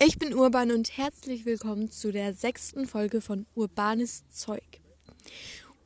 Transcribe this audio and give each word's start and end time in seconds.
Ich 0.00 0.18
bin 0.18 0.34
Urban 0.34 0.72
und 0.72 0.96
herzlich 0.96 1.46
willkommen 1.46 1.88
zu 1.88 2.10
der 2.10 2.34
sechsten 2.34 2.86
Folge 2.86 3.20
von 3.20 3.46
Urbanes 3.54 4.24
Zeug. 4.28 4.80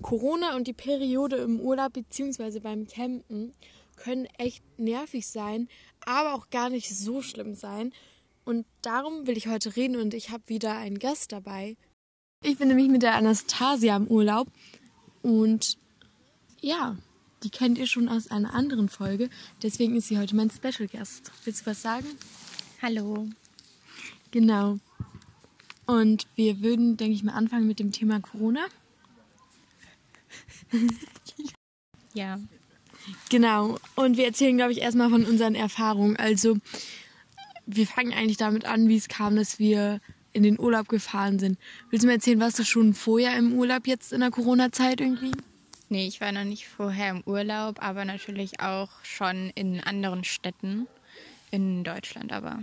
Corona 0.00 0.56
und 0.56 0.66
die 0.66 0.72
Periode 0.72 1.36
im 1.36 1.60
Urlaub 1.60 1.92
bzw. 1.92 2.60
beim 2.60 2.86
Campen 2.86 3.52
können 3.96 4.26
echt 4.38 4.64
nervig 4.78 5.26
sein, 5.26 5.68
aber 6.06 6.32
auch 6.32 6.48
gar 6.48 6.70
nicht 6.70 6.88
so 6.88 7.20
schlimm 7.20 7.54
sein. 7.54 7.92
Und 8.46 8.64
darum 8.80 9.26
will 9.26 9.36
ich 9.36 9.46
heute 9.46 9.76
reden 9.76 9.96
und 9.96 10.14
ich 10.14 10.30
habe 10.30 10.42
wieder 10.46 10.74
einen 10.74 10.98
Gast 10.98 11.32
dabei. 11.32 11.76
Ich 12.42 12.56
bin 12.56 12.68
nämlich 12.68 12.88
mit 12.88 13.02
der 13.02 13.14
Anastasia 13.14 13.94
im 13.94 14.06
Urlaub 14.06 14.48
und 15.20 15.76
ja, 16.60 16.96
die 17.42 17.50
kennt 17.50 17.76
ihr 17.76 17.86
schon 17.86 18.08
aus 18.08 18.30
einer 18.30 18.54
anderen 18.54 18.88
Folge. 18.88 19.28
Deswegen 19.62 19.96
ist 19.96 20.08
sie 20.08 20.18
heute 20.18 20.34
mein 20.34 20.50
Special 20.50 20.88
Guest. 20.88 21.30
Willst 21.44 21.66
du 21.66 21.70
was 21.70 21.82
sagen? 21.82 22.06
Hallo. 22.80 23.28
Genau. 24.30 24.78
Und 25.86 26.26
wir 26.34 26.60
würden, 26.60 26.96
denke 26.96 27.14
ich 27.14 27.24
mal, 27.24 27.32
anfangen 27.32 27.66
mit 27.66 27.78
dem 27.78 27.92
Thema 27.92 28.20
Corona. 28.20 28.66
Ja. 32.14 32.38
Genau. 33.30 33.78
Und 33.94 34.16
wir 34.16 34.26
erzählen, 34.26 34.56
glaube 34.56 34.72
ich, 34.72 34.80
erstmal 34.80 35.08
von 35.08 35.24
unseren 35.24 35.54
Erfahrungen. 35.54 36.16
Also, 36.16 36.58
wir 37.64 37.86
fangen 37.86 38.12
eigentlich 38.12 38.36
damit 38.36 38.64
an, 38.64 38.88
wie 38.88 38.96
es 38.96 39.08
kam, 39.08 39.36
dass 39.36 39.58
wir 39.58 40.00
in 40.32 40.42
den 40.42 40.58
Urlaub 40.58 40.88
gefahren 40.88 41.38
sind. 41.38 41.58
Willst 41.90 42.04
du 42.04 42.06
mir 42.06 42.14
erzählen, 42.14 42.40
warst 42.40 42.58
du 42.58 42.64
schon 42.64 42.94
vorher 42.94 43.36
im 43.38 43.54
Urlaub 43.54 43.86
jetzt 43.86 44.12
in 44.12 44.20
der 44.20 44.30
Corona-Zeit 44.30 45.00
irgendwie? 45.00 45.32
Nee, 45.88 46.06
ich 46.06 46.20
war 46.20 46.32
noch 46.32 46.44
nicht 46.44 46.68
vorher 46.68 47.10
im 47.10 47.22
Urlaub, 47.24 47.82
aber 47.82 48.04
natürlich 48.04 48.60
auch 48.60 48.90
schon 49.02 49.50
in 49.54 49.80
anderen 49.80 50.22
Städten 50.22 50.86
in 51.50 51.82
Deutschland 51.82 52.30
aber. 52.32 52.60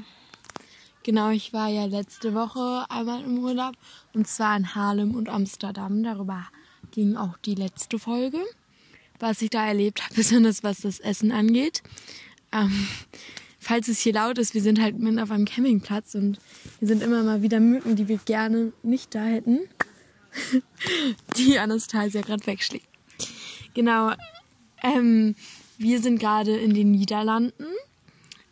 Genau, 1.05 1.29
ich 1.29 1.53
war 1.53 1.69
ja 1.69 1.85
letzte 1.85 2.33
Woche 2.33 2.83
einmal 2.89 3.23
im 3.23 3.37
Urlaub 3.37 3.75
und 4.15 4.27
zwar 4.27 4.57
in 4.57 4.73
Harlem 4.73 5.13
und 5.13 5.29
Amsterdam. 5.29 6.01
Darüber 6.01 6.47
ging 6.89 7.15
auch 7.15 7.37
die 7.37 7.53
letzte 7.53 7.99
Folge, 7.99 8.39
was 9.19 9.43
ich 9.43 9.51
da 9.51 9.67
erlebt 9.67 10.01
habe, 10.01 10.15
besonders 10.15 10.63
was 10.63 10.79
das 10.79 10.99
Essen 10.99 11.31
angeht. 11.31 11.83
Ähm, 12.51 12.87
falls 13.59 13.87
es 13.87 13.99
hier 13.99 14.13
laut 14.13 14.39
ist, 14.39 14.55
wir 14.55 14.63
sind 14.63 14.81
halt 14.81 14.97
mitten 14.97 15.19
auf 15.19 15.29
einem 15.29 15.45
Campingplatz 15.45 16.15
und 16.15 16.39
hier 16.79 16.87
sind 16.87 17.03
immer 17.03 17.21
mal 17.21 17.43
wieder 17.43 17.59
Mücken, 17.59 17.95
die 17.95 18.07
wir 18.07 18.17
gerne 18.17 18.73
nicht 18.81 19.13
da 19.13 19.25
hätten, 19.25 19.59
die 21.37 21.59
Anastasia 21.59 22.21
gerade 22.21 22.47
wegschlägt. 22.47 22.87
Genau, 23.75 24.11
ähm, 24.81 25.35
wir 25.77 26.01
sind 26.01 26.17
gerade 26.17 26.57
in 26.57 26.73
den 26.73 26.89
Niederlanden 26.89 27.67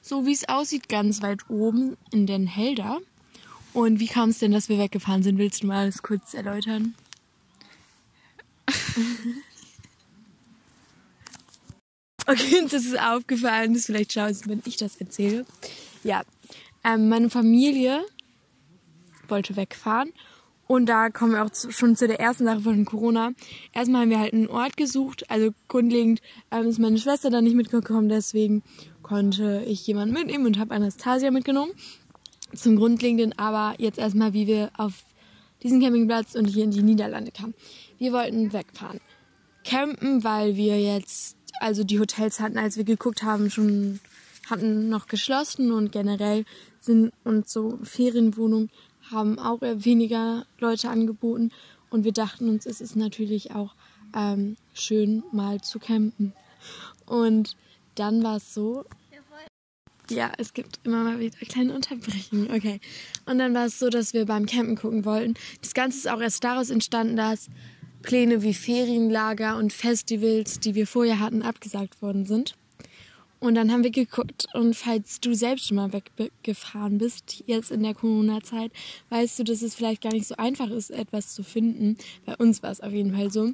so 0.03 0.27
wie 0.27 0.33
es 0.33 0.47
aussieht, 0.49 0.89
ganz 0.89 1.21
weit 1.23 1.49
oben 1.49 1.95
in 2.11 2.27
Den 2.27 2.45
Helder. 2.45 2.99
Und 3.71 3.99
wie 4.01 4.07
kam 4.07 4.29
es 4.29 4.39
denn, 4.39 4.51
dass 4.51 4.69
wir 4.69 4.77
weggefahren 4.77 5.23
sind? 5.23 5.39
Willst 5.39 5.63
du 5.63 5.67
mal 5.67 5.79
alles 5.79 6.03
kurz 6.03 6.33
erläutern? 6.35 6.93
okay, 12.27 12.59
uns 12.61 12.73
ist 12.73 12.85
es 12.85 12.99
aufgefallen, 12.99 13.73
dass 13.73 13.85
vielleicht 13.85 14.11
schlau 14.11 14.27
ist, 14.27 14.47
wenn 14.47 14.61
ich 14.65 14.77
das 14.77 14.97
erzähle. 14.97 15.45
Ja, 16.03 16.21
ähm, 16.83 17.07
meine 17.07 17.29
Familie 17.29 18.05
wollte 19.29 19.55
wegfahren. 19.55 20.11
Und 20.67 20.87
da 20.87 21.09
kommen 21.09 21.33
wir 21.33 21.43
auch 21.43 21.49
zu, 21.49 21.71
schon 21.71 21.95
zu 21.95 22.07
der 22.07 22.19
ersten 22.19 22.45
Sache 22.45 22.61
von 22.61 22.85
Corona. 22.85 23.31
Erstmal 23.73 24.03
haben 24.03 24.09
wir 24.09 24.19
halt 24.19 24.33
einen 24.33 24.47
Ort 24.47 24.77
gesucht. 24.77 25.29
Also 25.29 25.51
grundlegend 25.67 26.21
ähm, 26.51 26.67
ist 26.67 26.79
meine 26.79 26.97
Schwester 26.97 27.29
da 27.29 27.41
nicht 27.41 27.55
mitgekommen, 27.55 28.09
deswegen 28.09 28.63
konnte 29.01 29.63
ich 29.67 29.85
jemanden 29.85 30.13
mitnehmen 30.13 30.45
und 30.45 30.57
habe 30.57 30.73
Anastasia 30.73 31.31
mitgenommen. 31.31 31.73
Zum 32.55 32.77
Grundlegenden 32.77 33.37
aber 33.37 33.75
jetzt 33.77 33.99
erstmal, 33.99 34.33
wie 34.33 34.47
wir 34.47 34.71
auf 34.77 35.03
diesen 35.63 35.81
Campingplatz 35.81 36.35
und 36.35 36.45
hier 36.45 36.63
in 36.63 36.71
die 36.71 36.83
Niederlande 36.83 37.31
kamen. 37.31 37.53
Wir 37.97 38.13
wollten 38.13 38.53
wegfahren. 38.53 38.99
Campen, 39.63 40.23
weil 40.23 40.55
wir 40.55 40.79
jetzt, 40.79 41.37
also 41.59 41.83
die 41.83 41.99
Hotels 41.99 42.39
hatten, 42.39 42.57
als 42.57 42.77
wir 42.77 42.83
geguckt 42.83 43.23
haben, 43.23 43.49
schon 43.49 43.99
hatten 44.49 44.89
noch 44.89 45.07
geschlossen 45.07 45.71
und 45.71 45.91
generell 45.91 46.45
sind 46.79 47.13
und 47.23 47.47
so 47.47 47.79
Ferienwohnungen 47.83 48.69
haben 49.13 49.39
auch 49.39 49.61
eher 49.61 49.85
weniger 49.85 50.45
Leute 50.59 50.89
angeboten 50.89 51.51
und 51.89 52.03
wir 52.03 52.11
dachten 52.11 52.49
uns, 52.49 52.65
es 52.65 52.81
ist 52.81 52.95
natürlich 52.95 53.51
auch 53.51 53.75
ähm, 54.15 54.57
schön 54.73 55.23
mal 55.31 55.61
zu 55.61 55.79
campen. 55.79 56.33
Und 57.05 57.55
dann 57.95 58.23
war 58.23 58.37
es 58.37 58.53
so. 58.53 58.85
Ja, 60.09 60.31
es 60.37 60.53
gibt 60.53 60.79
immer 60.83 61.03
mal 61.03 61.19
wieder 61.19 61.37
kleine 61.47 61.73
Unterbrechungen. 61.73 62.51
Okay. 62.51 62.81
Und 63.25 63.39
dann 63.39 63.53
war 63.53 63.67
es 63.67 63.79
so, 63.79 63.89
dass 63.89 64.13
wir 64.13 64.25
beim 64.25 64.45
Campen 64.45 64.75
gucken 64.75 65.05
wollten. 65.05 65.35
Das 65.61 65.73
Ganze 65.73 65.97
ist 65.97 66.09
auch 66.09 66.19
erst 66.19 66.43
daraus 66.43 66.69
entstanden, 66.69 67.15
dass 67.15 67.47
Pläne 68.01 68.43
wie 68.43 68.53
Ferienlager 68.53 69.57
und 69.57 69.71
Festivals, 69.71 70.59
die 70.59 70.75
wir 70.75 70.87
vorher 70.87 71.19
hatten, 71.19 71.41
abgesagt 71.41 72.01
worden 72.01 72.25
sind. 72.25 72.55
Und 73.43 73.55
dann 73.55 73.73
haben 73.73 73.83
wir 73.83 73.91
geguckt 73.91 74.47
und 74.53 74.73
falls 74.73 75.19
du 75.19 75.33
selbst 75.33 75.67
schon 75.67 75.75
mal 75.75 75.91
weggefahren 75.91 76.97
bist, 76.97 77.43
jetzt 77.45 77.71
in 77.71 77.83
der 77.83 77.93
Corona-Zeit, 77.93 78.71
weißt 79.09 79.37
du, 79.37 79.43
dass 79.43 79.61
es 79.61 79.75
vielleicht 79.75 80.01
gar 80.01 80.13
nicht 80.13 80.27
so 80.27 80.37
einfach 80.37 80.69
ist, 80.69 80.91
etwas 80.91 81.33
zu 81.33 81.43
finden. 81.43 81.97
Bei 82.25 82.37
uns 82.37 82.63
war 82.63 82.71
es 82.71 82.79
auf 82.79 82.93
jeden 82.93 83.13
Fall 83.13 83.31
so. 83.31 83.51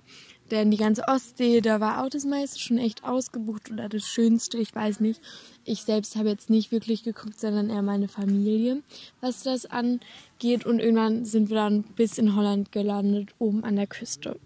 Denn 0.52 0.70
die 0.70 0.78
ganze 0.78 1.08
Ostsee, 1.08 1.62
da 1.62 1.80
war 1.80 2.04
auch 2.04 2.10
das 2.10 2.24
meiste 2.24 2.60
schon 2.60 2.78
echt 2.78 3.04
ausgebucht 3.04 3.72
oder 3.72 3.90
das 3.90 4.08
Schönste, 4.08 4.60
ich 4.60 4.76
weiß 4.76 5.00
nicht. 5.00 5.22
Ich 5.66 5.82
selbst 5.82 6.16
habe 6.16 6.30
jetzt 6.30 6.52
nicht 6.52 6.72
wirklich 6.72 7.02
geguckt, 7.02 7.40
sondern 7.40 7.72
eher 7.72 7.82
meine 7.82 8.08
Familie, 8.08 8.84
was 9.22 9.42
das 9.42 9.66
angeht. 9.66 10.68
Und 10.68 10.82
irgendwann 10.82 11.26
sind 11.26 11.50
wir 11.50 11.56
dann 11.56 11.82
bis 11.82 12.20
in 12.20 12.36
Holland 12.36 12.72
gelandet, 12.72 13.30
oben 13.40 13.64
an 13.64 13.76
der 13.76 13.88
Küste. 13.88 14.40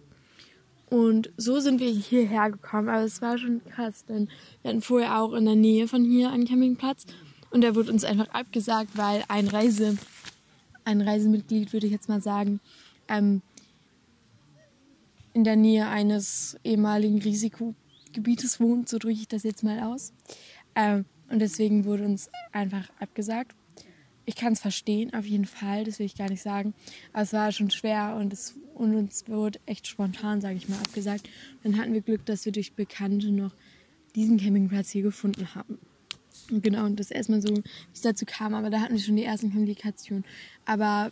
Und 0.93 1.33
so 1.37 1.59
sind 1.59 1.79
wir 1.79 1.89
hierher 1.89 2.51
gekommen. 2.51 2.87
Aber 2.87 3.01
es 3.01 3.19
war 3.19 3.39
schon 3.39 3.63
krass, 3.65 4.05
denn 4.05 4.29
wir 4.61 4.69
hatten 4.69 4.83
vorher 4.83 5.19
auch 5.19 5.33
in 5.33 5.45
der 5.45 5.55
Nähe 5.55 5.87
von 5.87 6.03
hier 6.05 6.29
einen 6.29 6.45
Campingplatz. 6.45 7.07
Und 7.49 7.61
der 7.61 7.73
wurde 7.73 7.91
uns 7.91 8.03
einfach 8.03 8.27
abgesagt, 8.27 8.91
weil 8.95 9.23
ein 9.27 9.47
Reise, 9.47 9.97
ein 10.85 11.01
Reisemitglied, 11.01 11.73
würde 11.73 11.87
ich 11.87 11.91
jetzt 11.91 12.09
mal 12.09 12.21
sagen, 12.21 12.59
ähm, 13.07 13.41
in 15.33 15.43
der 15.43 15.55
Nähe 15.55 15.87
eines 15.87 16.59
ehemaligen 16.63 17.19
Risikogebietes 17.19 18.59
wohnt, 18.59 18.87
so 18.87 18.99
drücke 18.99 19.19
ich 19.19 19.27
das 19.27 19.41
jetzt 19.41 19.63
mal 19.63 19.79
aus. 19.79 20.13
Ähm, 20.75 21.05
und 21.27 21.39
deswegen 21.39 21.85
wurde 21.85 22.03
uns 22.03 22.29
einfach 22.51 22.87
abgesagt. 22.99 23.55
Ich 24.25 24.35
kann 24.35 24.53
es 24.53 24.61
verstehen, 24.61 25.13
auf 25.13 25.25
jeden 25.25 25.45
Fall, 25.45 25.83
das 25.83 25.99
will 25.99 26.05
ich 26.05 26.15
gar 26.15 26.29
nicht 26.29 26.41
sagen. 26.41 26.73
Aber 27.11 27.23
es 27.23 27.33
war 27.33 27.51
schon 27.51 27.69
schwer 27.71 28.15
und, 28.19 28.31
es, 28.31 28.55
und 28.73 28.95
uns 28.95 29.27
wurde 29.27 29.59
echt 29.65 29.87
spontan, 29.87 30.39
sage 30.39 30.55
ich 30.55 30.69
mal, 30.69 30.79
abgesagt. 30.79 31.29
Dann 31.63 31.77
hatten 31.77 31.93
wir 31.93 32.01
Glück, 32.01 32.25
dass 32.25 32.45
wir 32.45 32.51
durch 32.51 32.73
Bekannte 32.73 33.31
noch 33.31 33.53
diesen 34.15 34.37
Campingplatz 34.37 34.91
hier 34.91 35.03
gefunden 35.03 35.53
haben. 35.55 35.77
Genau, 36.49 36.85
und 36.85 36.99
das 36.99 37.11
erstmal 37.11 37.41
so, 37.41 37.55
wie 37.55 37.63
es 37.93 38.01
dazu 38.01 38.25
kam, 38.25 38.53
aber 38.53 38.69
da 38.69 38.81
hatten 38.81 38.93
wir 38.93 39.01
schon 39.01 39.15
die 39.15 39.23
ersten 39.23 39.51
Komplikationen. 39.51 40.25
Aber 40.65 41.11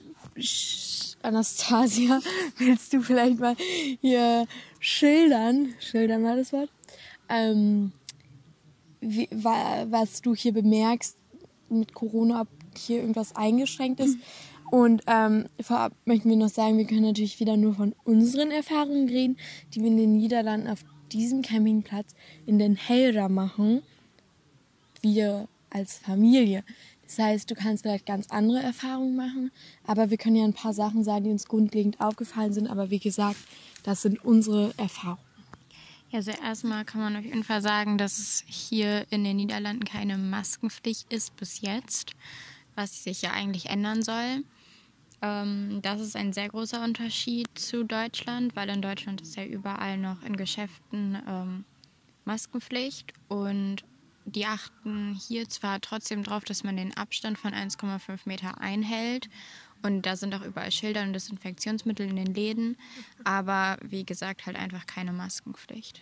Anastasia, 1.22 2.20
willst 2.58 2.94
du 2.94 3.02
vielleicht 3.02 3.40
mal 3.40 3.56
hier 4.02 4.48
schildern, 4.80 5.74
schildern 5.80 6.24
war 6.24 6.36
das 6.36 6.52
Wort, 6.52 6.70
ähm, 7.30 7.92
wie, 9.00 9.30
was 9.32 10.22
du 10.22 10.36
hier 10.36 10.54
bemerkst 10.54 11.18
mit 11.70 11.94
Corona, 11.94 12.42
ob 12.42 12.48
hier 12.78 13.02
irgendwas 13.02 13.36
eingeschränkt 13.36 14.00
ist. 14.00 14.18
Und 14.72 15.04
ähm, 15.08 15.48
vorab 15.62 15.94
möchten 16.06 16.30
wir 16.30 16.38
noch 16.38 16.50
sagen, 16.50 16.78
wir 16.78 16.86
können 16.86 17.04
natürlich 17.04 17.40
wieder 17.40 17.58
nur 17.58 17.74
von 17.74 17.94
unseren 18.06 18.52
Erfahrungen 18.52 19.10
reden, 19.10 19.38
die 19.74 19.82
wir 19.82 19.88
in 19.88 19.98
den 19.98 20.18
Niederlanden 20.18 20.70
auf 20.70 20.86
diesem 21.12 21.42
Campingplatz 21.42 22.16
in 22.46 22.58
Den 22.58 22.76
Helder 22.76 23.28
machen 23.28 23.82
wir 25.02 25.48
als 25.70 25.98
Familie. 25.98 26.64
Das 27.06 27.20
heißt, 27.20 27.52
du 27.52 27.56
kannst 27.56 27.84
vielleicht 27.84 28.06
ganz 28.06 28.30
andere 28.30 28.62
Erfahrungen 28.62 29.18
machen, 29.18 29.52
aber 29.86 30.10
wir 30.10 30.18
können 30.18 30.38
ja 30.38 30.46
ein 30.46 30.54
paar 30.54 30.74
Sachen 30.74 31.04
sagen, 31.04 31.26
die 31.26 31.32
uns 31.32 31.48
grundlegend 31.48 32.00
aufgefallen 32.00 32.54
sind. 32.54 32.68
Aber 32.68 32.90
wie 32.90 33.00
gesagt, 33.00 33.38
das 33.84 34.02
sind 34.02 34.24
unsere 34.24 34.74
Erfahrungen. 34.78 35.20
Ja, 36.12 36.20
also 36.20 36.32
erstmal 36.32 36.86
kann 36.86 37.02
man 37.02 37.16
auf 37.16 37.24
jeden 37.24 37.44
Fall 37.44 37.62
sagen, 37.62 37.98
dass 37.98 38.20
es 38.20 38.44
hier 38.48 39.06
in 39.12 39.24
den 39.24 39.38
Niederlanden 39.38 39.86
keine 39.86 40.18
Maskenpflicht 40.18 41.12
ist 41.12 41.36
bis 41.38 41.62
jetzt, 41.62 42.12
was 42.76 43.04
sich 43.04 43.22
ja 43.22 43.32
eigentlich 43.32 43.68
ändern 43.68 44.02
soll. 44.02 44.44
Ähm, 45.22 45.80
das 45.82 46.02
ist 46.02 46.16
ein 46.16 46.34
sehr 46.34 46.50
großer 46.50 46.84
Unterschied 46.84 47.48
zu 47.56 47.84
Deutschland, 47.84 48.56
weil 48.56 48.70
in 48.70 48.82
Deutschland 48.82 49.22
ist 49.22 49.36
ja 49.36 49.46
überall 49.46 49.98
noch 49.98 50.24
in 50.24 50.36
Geschäften 50.36 51.18
ähm, 51.28 51.66
Maskenpflicht 52.26 53.14
und 53.28 53.84
die 54.26 54.46
achten 54.46 55.20
hier 55.28 55.50
zwar 55.50 55.82
trotzdem 55.82 56.24
drauf, 56.24 56.44
dass 56.44 56.64
man 56.64 56.78
den 56.78 56.96
Abstand 56.96 57.38
von 57.38 57.54
1,5 57.54 58.20
Meter 58.26 58.62
einhält 58.62 59.30
und 59.84 60.06
da 60.06 60.16
sind 60.16 60.34
auch 60.36 60.44
überall 60.44 60.72
Schilder 60.72 61.02
und 61.02 61.14
Desinfektionsmittel 61.14 62.08
in 62.08 62.16
den 62.16 62.34
Läden, 62.34 62.78
aber 63.24 63.78
wie 63.82 64.06
gesagt 64.06 64.46
halt 64.46 64.56
einfach 64.56 64.86
keine 64.86 65.12
Maskenpflicht. 65.12 66.02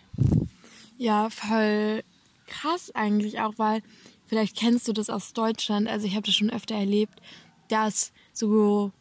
Ja, 0.98 1.30
voll 1.30 2.04
krass 2.50 2.92
eigentlich 2.94 3.40
auch, 3.40 3.54
weil 3.58 3.82
vielleicht 4.30 4.56
kennst 4.56 4.88
du 4.88 4.94
das 4.94 5.10
aus 5.10 5.34
Deutschland, 5.34 5.88
also 5.88 6.06
ich 6.06 6.14
habe 6.14 6.26
das 6.26 6.36
schon 6.36 6.52
öfter 6.52 6.76
erlebt, 6.76 7.20
dass 7.68 8.14
so, 8.32 8.92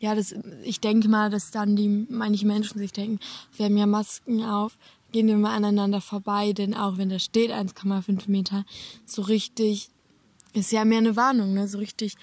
ja, 0.00 0.14
das, 0.14 0.34
ich 0.64 0.80
denke 0.80 1.08
mal, 1.08 1.30
dass 1.30 1.50
dann 1.50 1.76
die 1.76 2.06
manche 2.08 2.46
Menschen 2.46 2.78
sich 2.78 2.92
denken, 2.92 3.20
wir 3.56 3.66
haben 3.66 3.76
ja 3.76 3.86
Masken 3.86 4.42
auf, 4.42 4.78
gehen 5.12 5.26
wir 5.26 5.36
mal 5.36 5.54
aneinander 5.54 6.00
vorbei, 6.00 6.54
denn 6.54 6.74
auch 6.74 6.96
wenn 6.96 7.10
da 7.10 7.18
steht 7.18 7.52
1,5 7.52 8.30
Meter, 8.30 8.64
so 9.04 9.22
richtig, 9.22 9.90
ist 10.54 10.72
ja 10.72 10.84
mehr 10.86 10.98
eine 10.98 11.16
Warnung, 11.16 11.52
ne? 11.52 11.68
so 11.68 11.78
richtig 11.78 12.16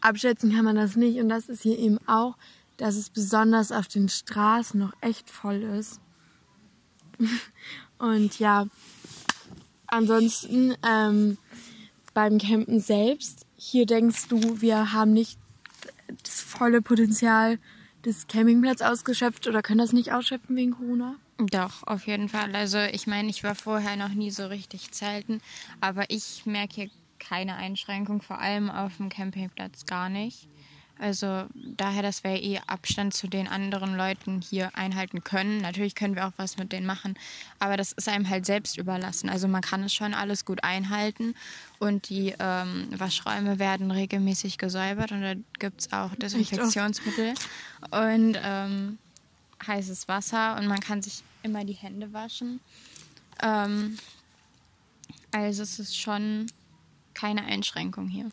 abschätzen 0.00 0.52
kann 0.52 0.64
man 0.64 0.76
das 0.76 0.96
nicht. 0.96 1.18
Und 1.20 1.28
das 1.28 1.48
ist 1.48 1.62
hier 1.62 1.78
eben 1.78 1.98
auch, 2.06 2.36
dass 2.76 2.96
es 2.96 3.08
besonders 3.08 3.72
auf 3.72 3.86
den 3.86 4.08
Straßen 4.08 4.78
noch 4.78 4.92
echt 5.00 5.30
voll 5.30 5.62
ist. 5.62 6.00
Und 7.98 8.38
ja, 8.40 8.66
ansonsten 9.86 10.74
ähm, 10.86 11.38
beim 12.14 12.38
Campen 12.38 12.80
selbst, 12.80 13.46
hier 13.56 13.86
denkst 13.86 14.28
du, 14.28 14.60
wir 14.60 14.92
haben 14.92 15.12
nicht 15.12 15.38
das 16.22 16.40
volle 16.40 16.80
Potenzial 16.80 17.58
des 18.04 18.26
Campingplatz 18.26 18.80
ausgeschöpft 18.80 19.46
oder 19.46 19.62
können 19.62 19.78
das 19.78 19.92
nicht 19.92 20.12
ausschöpfen 20.12 20.56
wegen 20.56 20.72
Corona? 20.72 21.16
Doch, 21.38 21.82
auf 21.86 22.06
jeden 22.06 22.28
Fall. 22.28 22.54
Also 22.54 22.78
ich 22.78 23.06
meine, 23.06 23.28
ich 23.28 23.42
war 23.42 23.54
vorher 23.54 23.96
noch 23.96 24.10
nie 24.10 24.30
so 24.30 24.46
richtig 24.46 24.92
zelten, 24.92 25.40
aber 25.80 26.04
ich 26.08 26.46
merke 26.46 26.74
hier 26.74 26.90
keine 27.18 27.56
Einschränkung, 27.56 28.22
vor 28.22 28.38
allem 28.38 28.70
auf 28.70 28.98
dem 28.98 29.08
Campingplatz 29.08 29.86
gar 29.86 30.08
nicht. 30.08 30.48
Also 30.98 31.46
daher, 31.54 32.02
dass 32.02 32.22
wir 32.22 32.40
eh 32.40 32.60
Abstand 32.66 33.14
zu 33.14 33.26
den 33.26 33.48
anderen 33.48 33.96
Leuten 33.96 34.40
hier 34.40 34.70
einhalten 34.76 35.24
können. 35.24 35.58
Natürlich 35.58 35.94
können 35.94 36.14
wir 36.14 36.26
auch 36.26 36.32
was 36.36 36.56
mit 36.56 36.72
denen 36.72 36.86
machen, 36.86 37.18
aber 37.58 37.76
das 37.76 37.92
ist 37.92 38.08
einem 38.08 38.28
halt 38.28 38.46
selbst 38.46 38.78
überlassen. 38.78 39.28
Also 39.28 39.48
man 39.48 39.60
kann 39.60 39.82
es 39.82 39.92
schon 39.92 40.14
alles 40.14 40.44
gut 40.44 40.62
einhalten 40.62 41.34
und 41.80 42.08
die 42.08 42.34
ähm, 42.38 42.88
Waschräume 42.96 43.58
werden 43.58 43.90
regelmäßig 43.90 44.56
gesäubert 44.56 45.10
und 45.10 45.22
da 45.22 45.34
gibt 45.58 45.80
es 45.80 45.92
auch 45.92 46.14
Desinfektionsmittel 46.14 47.34
und 47.90 48.38
ähm, 48.40 48.98
heißes 49.66 50.06
Wasser 50.06 50.56
und 50.56 50.68
man 50.68 50.80
kann 50.80 51.02
sich 51.02 51.22
immer 51.42 51.64
die 51.64 51.72
Hände 51.72 52.12
waschen. 52.12 52.60
Ähm, 53.42 53.98
also 55.32 55.62
es 55.64 55.80
ist 55.80 55.98
schon 55.98 56.46
keine 57.14 57.44
Einschränkung 57.44 58.08
hier. 58.08 58.30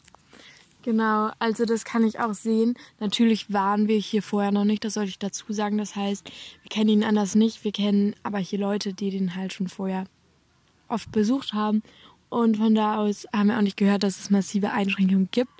Genau, 0.83 1.29
also 1.37 1.65
das 1.65 1.85
kann 1.85 2.03
ich 2.03 2.19
auch 2.19 2.33
sehen. 2.33 2.73
Natürlich 2.99 3.53
waren 3.53 3.87
wir 3.87 3.97
hier 3.97 4.23
vorher 4.23 4.51
noch 4.51 4.65
nicht, 4.65 4.83
das 4.83 4.95
sollte 4.95 5.09
ich 5.09 5.19
dazu 5.19 5.53
sagen. 5.53 5.77
Das 5.77 5.95
heißt, 5.95 6.31
wir 6.63 6.69
kennen 6.69 6.89
ihn 6.89 7.03
anders 7.03 7.35
nicht. 7.35 7.63
Wir 7.63 7.71
kennen 7.71 8.15
aber 8.23 8.39
hier 8.39 8.59
Leute, 8.59 8.93
die 8.93 9.11
den 9.11 9.35
halt 9.35 9.53
schon 9.53 9.67
vorher 9.67 10.05
oft 10.87 11.11
besucht 11.11 11.53
haben. 11.53 11.83
Und 12.29 12.57
von 12.57 12.73
da 12.73 12.97
aus 12.97 13.27
haben 13.33 13.49
wir 13.49 13.57
auch 13.57 13.61
nicht 13.61 13.77
gehört, 13.77 14.03
dass 14.03 14.19
es 14.19 14.29
massive 14.29 14.71
Einschränkungen 14.71 15.29
gibt. 15.31 15.51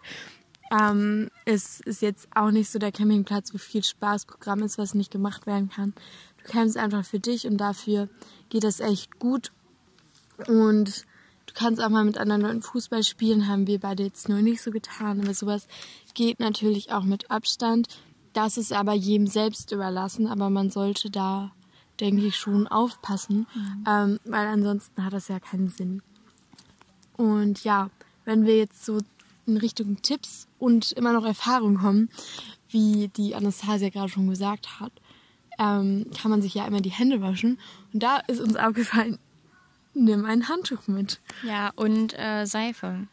Ähm, 0.71 1.29
es 1.45 1.81
ist 1.81 2.01
jetzt 2.01 2.29
auch 2.33 2.49
nicht 2.49 2.69
so 2.69 2.79
der 2.79 2.93
Campingplatz, 2.93 3.53
wo 3.53 3.57
viel 3.57 3.83
Spaßprogramm 3.83 4.63
ist, 4.63 4.77
was 4.77 4.93
nicht 4.93 5.11
gemacht 5.11 5.45
werden 5.45 5.69
kann. 5.69 5.93
Du 6.37 6.49
kämpfst 6.49 6.77
einfach 6.77 7.05
für 7.05 7.19
dich 7.19 7.45
und 7.45 7.57
dafür 7.57 8.09
geht 8.49 8.63
das 8.63 8.79
echt 8.79 9.19
gut. 9.19 9.51
Und 10.47 11.05
Du 11.53 11.59
kannst 11.59 11.83
auch 11.83 11.89
mal 11.89 12.05
mit 12.05 12.17
anderen 12.17 12.41
Leuten 12.41 12.61
Fußball 12.61 13.03
spielen, 13.03 13.47
haben 13.47 13.67
wir 13.67 13.79
beide 13.79 14.03
jetzt 14.03 14.29
nur 14.29 14.41
nicht 14.41 14.61
so 14.61 14.71
getan, 14.71 15.19
aber 15.21 15.33
sowas 15.33 15.67
geht 16.13 16.39
natürlich 16.39 16.93
auch 16.93 17.03
mit 17.03 17.29
Abstand. 17.29 17.87
Das 18.31 18.57
ist 18.57 18.71
aber 18.71 18.93
jedem 18.93 19.27
selbst 19.27 19.73
überlassen, 19.73 20.27
aber 20.27 20.49
man 20.49 20.69
sollte 20.69 21.09
da, 21.09 21.51
denke 21.99 22.25
ich, 22.25 22.37
schon 22.37 22.67
aufpassen, 22.67 23.47
mhm. 23.53 23.83
ähm, 23.85 24.19
weil 24.23 24.47
ansonsten 24.47 25.03
hat 25.03 25.11
das 25.11 25.27
ja 25.27 25.41
keinen 25.41 25.67
Sinn. 25.67 26.01
Und 27.17 27.65
ja, 27.65 27.89
wenn 28.23 28.45
wir 28.45 28.57
jetzt 28.57 28.85
so 28.85 28.99
in 29.45 29.57
Richtung 29.57 30.01
Tipps 30.01 30.47
und 30.57 30.93
immer 30.93 31.11
noch 31.11 31.25
Erfahrung 31.25 31.77
kommen, 31.77 32.09
wie 32.69 33.09
die 33.09 33.35
Anastasia 33.35 33.89
gerade 33.89 34.07
schon 34.09 34.29
gesagt 34.29 34.79
hat, 34.79 34.93
ähm, 35.59 36.05
kann 36.17 36.31
man 36.31 36.41
sich 36.41 36.53
ja 36.53 36.65
immer 36.65 36.79
die 36.79 36.91
Hände 36.91 37.21
waschen. 37.21 37.59
Und 37.93 38.01
da 38.01 38.17
ist 38.27 38.39
uns 38.39 38.55
aufgefallen, 38.55 39.19
nimm 39.93 40.25
ein 40.25 40.47
Handtuch 40.47 40.87
mit. 40.87 41.19
Ja, 41.43 41.71
und 41.75 42.17
äh, 42.17 42.45
Seife. 42.45 43.07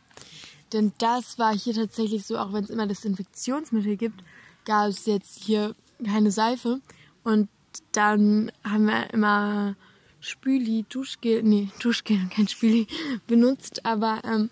Denn 0.73 0.93
das 0.99 1.39
war 1.39 1.57
hier 1.57 1.75
tatsächlich 1.75 2.27
so, 2.27 2.39
auch 2.39 2.53
wenn 2.53 2.65
es 2.65 2.71
immer 2.71 2.87
Desinfektionsmittel 2.87 3.97
gibt, 3.97 4.23
gab 4.65 4.89
es 4.89 5.07
jetzt 5.07 5.43
hier 5.43 5.75
keine 6.05 6.31
Seife. 6.31 6.81
Und 7.25 7.49
dann 7.93 8.53
haben 8.65 8.87
wir 8.87 9.13
immer 9.13 9.77
Spüli, 10.21 10.85
Duschgel, 10.89 11.43
nee, 11.43 11.69
Duschgel, 11.81 12.19
kein 12.35 12.49
Spüli, 12.49 12.87
benutzt. 13.27 13.85
Aber 13.85 14.21
ähm, 14.25 14.51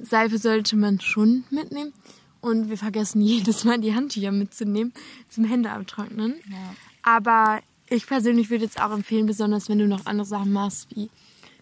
Seife 0.00 0.38
sollte 0.38 0.76
man 0.76 1.00
schon 1.00 1.44
mitnehmen. 1.50 1.92
Und 2.40 2.68
wir 2.70 2.78
vergessen 2.78 3.20
jedes 3.22 3.64
Mal 3.64 3.80
die 3.80 3.94
Handtücher 3.94 4.32
mitzunehmen 4.32 4.92
zum 5.28 5.44
Hände 5.44 5.70
abtrocknen. 5.70 6.34
Ja. 6.50 6.74
Aber 7.02 7.60
ich 7.88 8.06
persönlich 8.06 8.50
würde 8.50 8.64
jetzt 8.64 8.80
auch 8.80 8.90
empfehlen, 8.90 9.26
besonders 9.26 9.68
wenn 9.68 9.78
du 9.78 9.86
noch 9.86 10.06
andere 10.06 10.26
Sachen 10.26 10.52
machst, 10.52 10.88
wie 10.94 11.10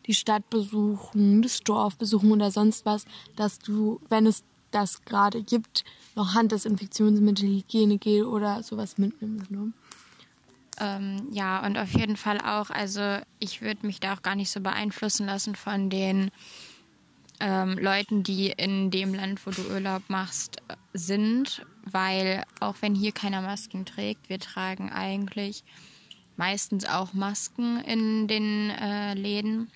die 0.06 0.14
Stadt 0.14 0.48
besuchen, 0.50 1.42
das 1.42 1.60
Dorf 1.60 1.96
besuchen 1.96 2.32
oder 2.32 2.50
sonst 2.50 2.86
was, 2.86 3.04
dass 3.36 3.58
du, 3.58 4.00
wenn 4.08 4.26
es 4.26 4.42
das 4.70 5.04
gerade 5.04 5.42
gibt, 5.42 5.84
noch 6.14 6.34
Handdesinfektionsmittel, 6.34 7.48
Hygienegel 7.48 8.24
oder 8.24 8.62
sowas 8.62 8.98
mitnimmst. 8.98 9.50
Ne? 9.50 9.72
Ähm, 10.78 11.28
ja, 11.32 11.64
und 11.64 11.76
auf 11.76 11.90
jeden 11.90 12.16
Fall 12.16 12.38
auch, 12.38 12.70
also 12.70 13.18
ich 13.38 13.62
würde 13.62 13.86
mich 13.86 14.00
da 14.00 14.14
auch 14.14 14.22
gar 14.22 14.34
nicht 14.34 14.50
so 14.50 14.60
beeinflussen 14.60 15.26
lassen 15.26 15.54
von 15.54 15.90
den 15.90 16.30
ähm, 17.40 17.78
Leuten, 17.78 18.22
die 18.22 18.50
in 18.50 18.90
dem 18.90 19.14
Land, 19.14 19.46
wo 19.46 19.50
du 19.50 19.62
Urlaub 19.72 20.02
machst, 20.08 20.58
sind, 20.92 21.64
weil 21.84 22.44
auch 22.60 22.76
wenn 22.80 22.94
hier 22.94 23.12
keiner 23.12 23.42
Masken 23.42 23.84
trägt, 23.84 24.28
wir 24.28 24.38
tragen 24.38 24.90
eigentlich 24.90 25.64
meistens 26.36 26.86
auch 26.86 27.12
Masken 27.12 27.80
in 27.80 28.26
den 28.26 28.70
äh, 28.70 29.14
Läden. 29.14 29.70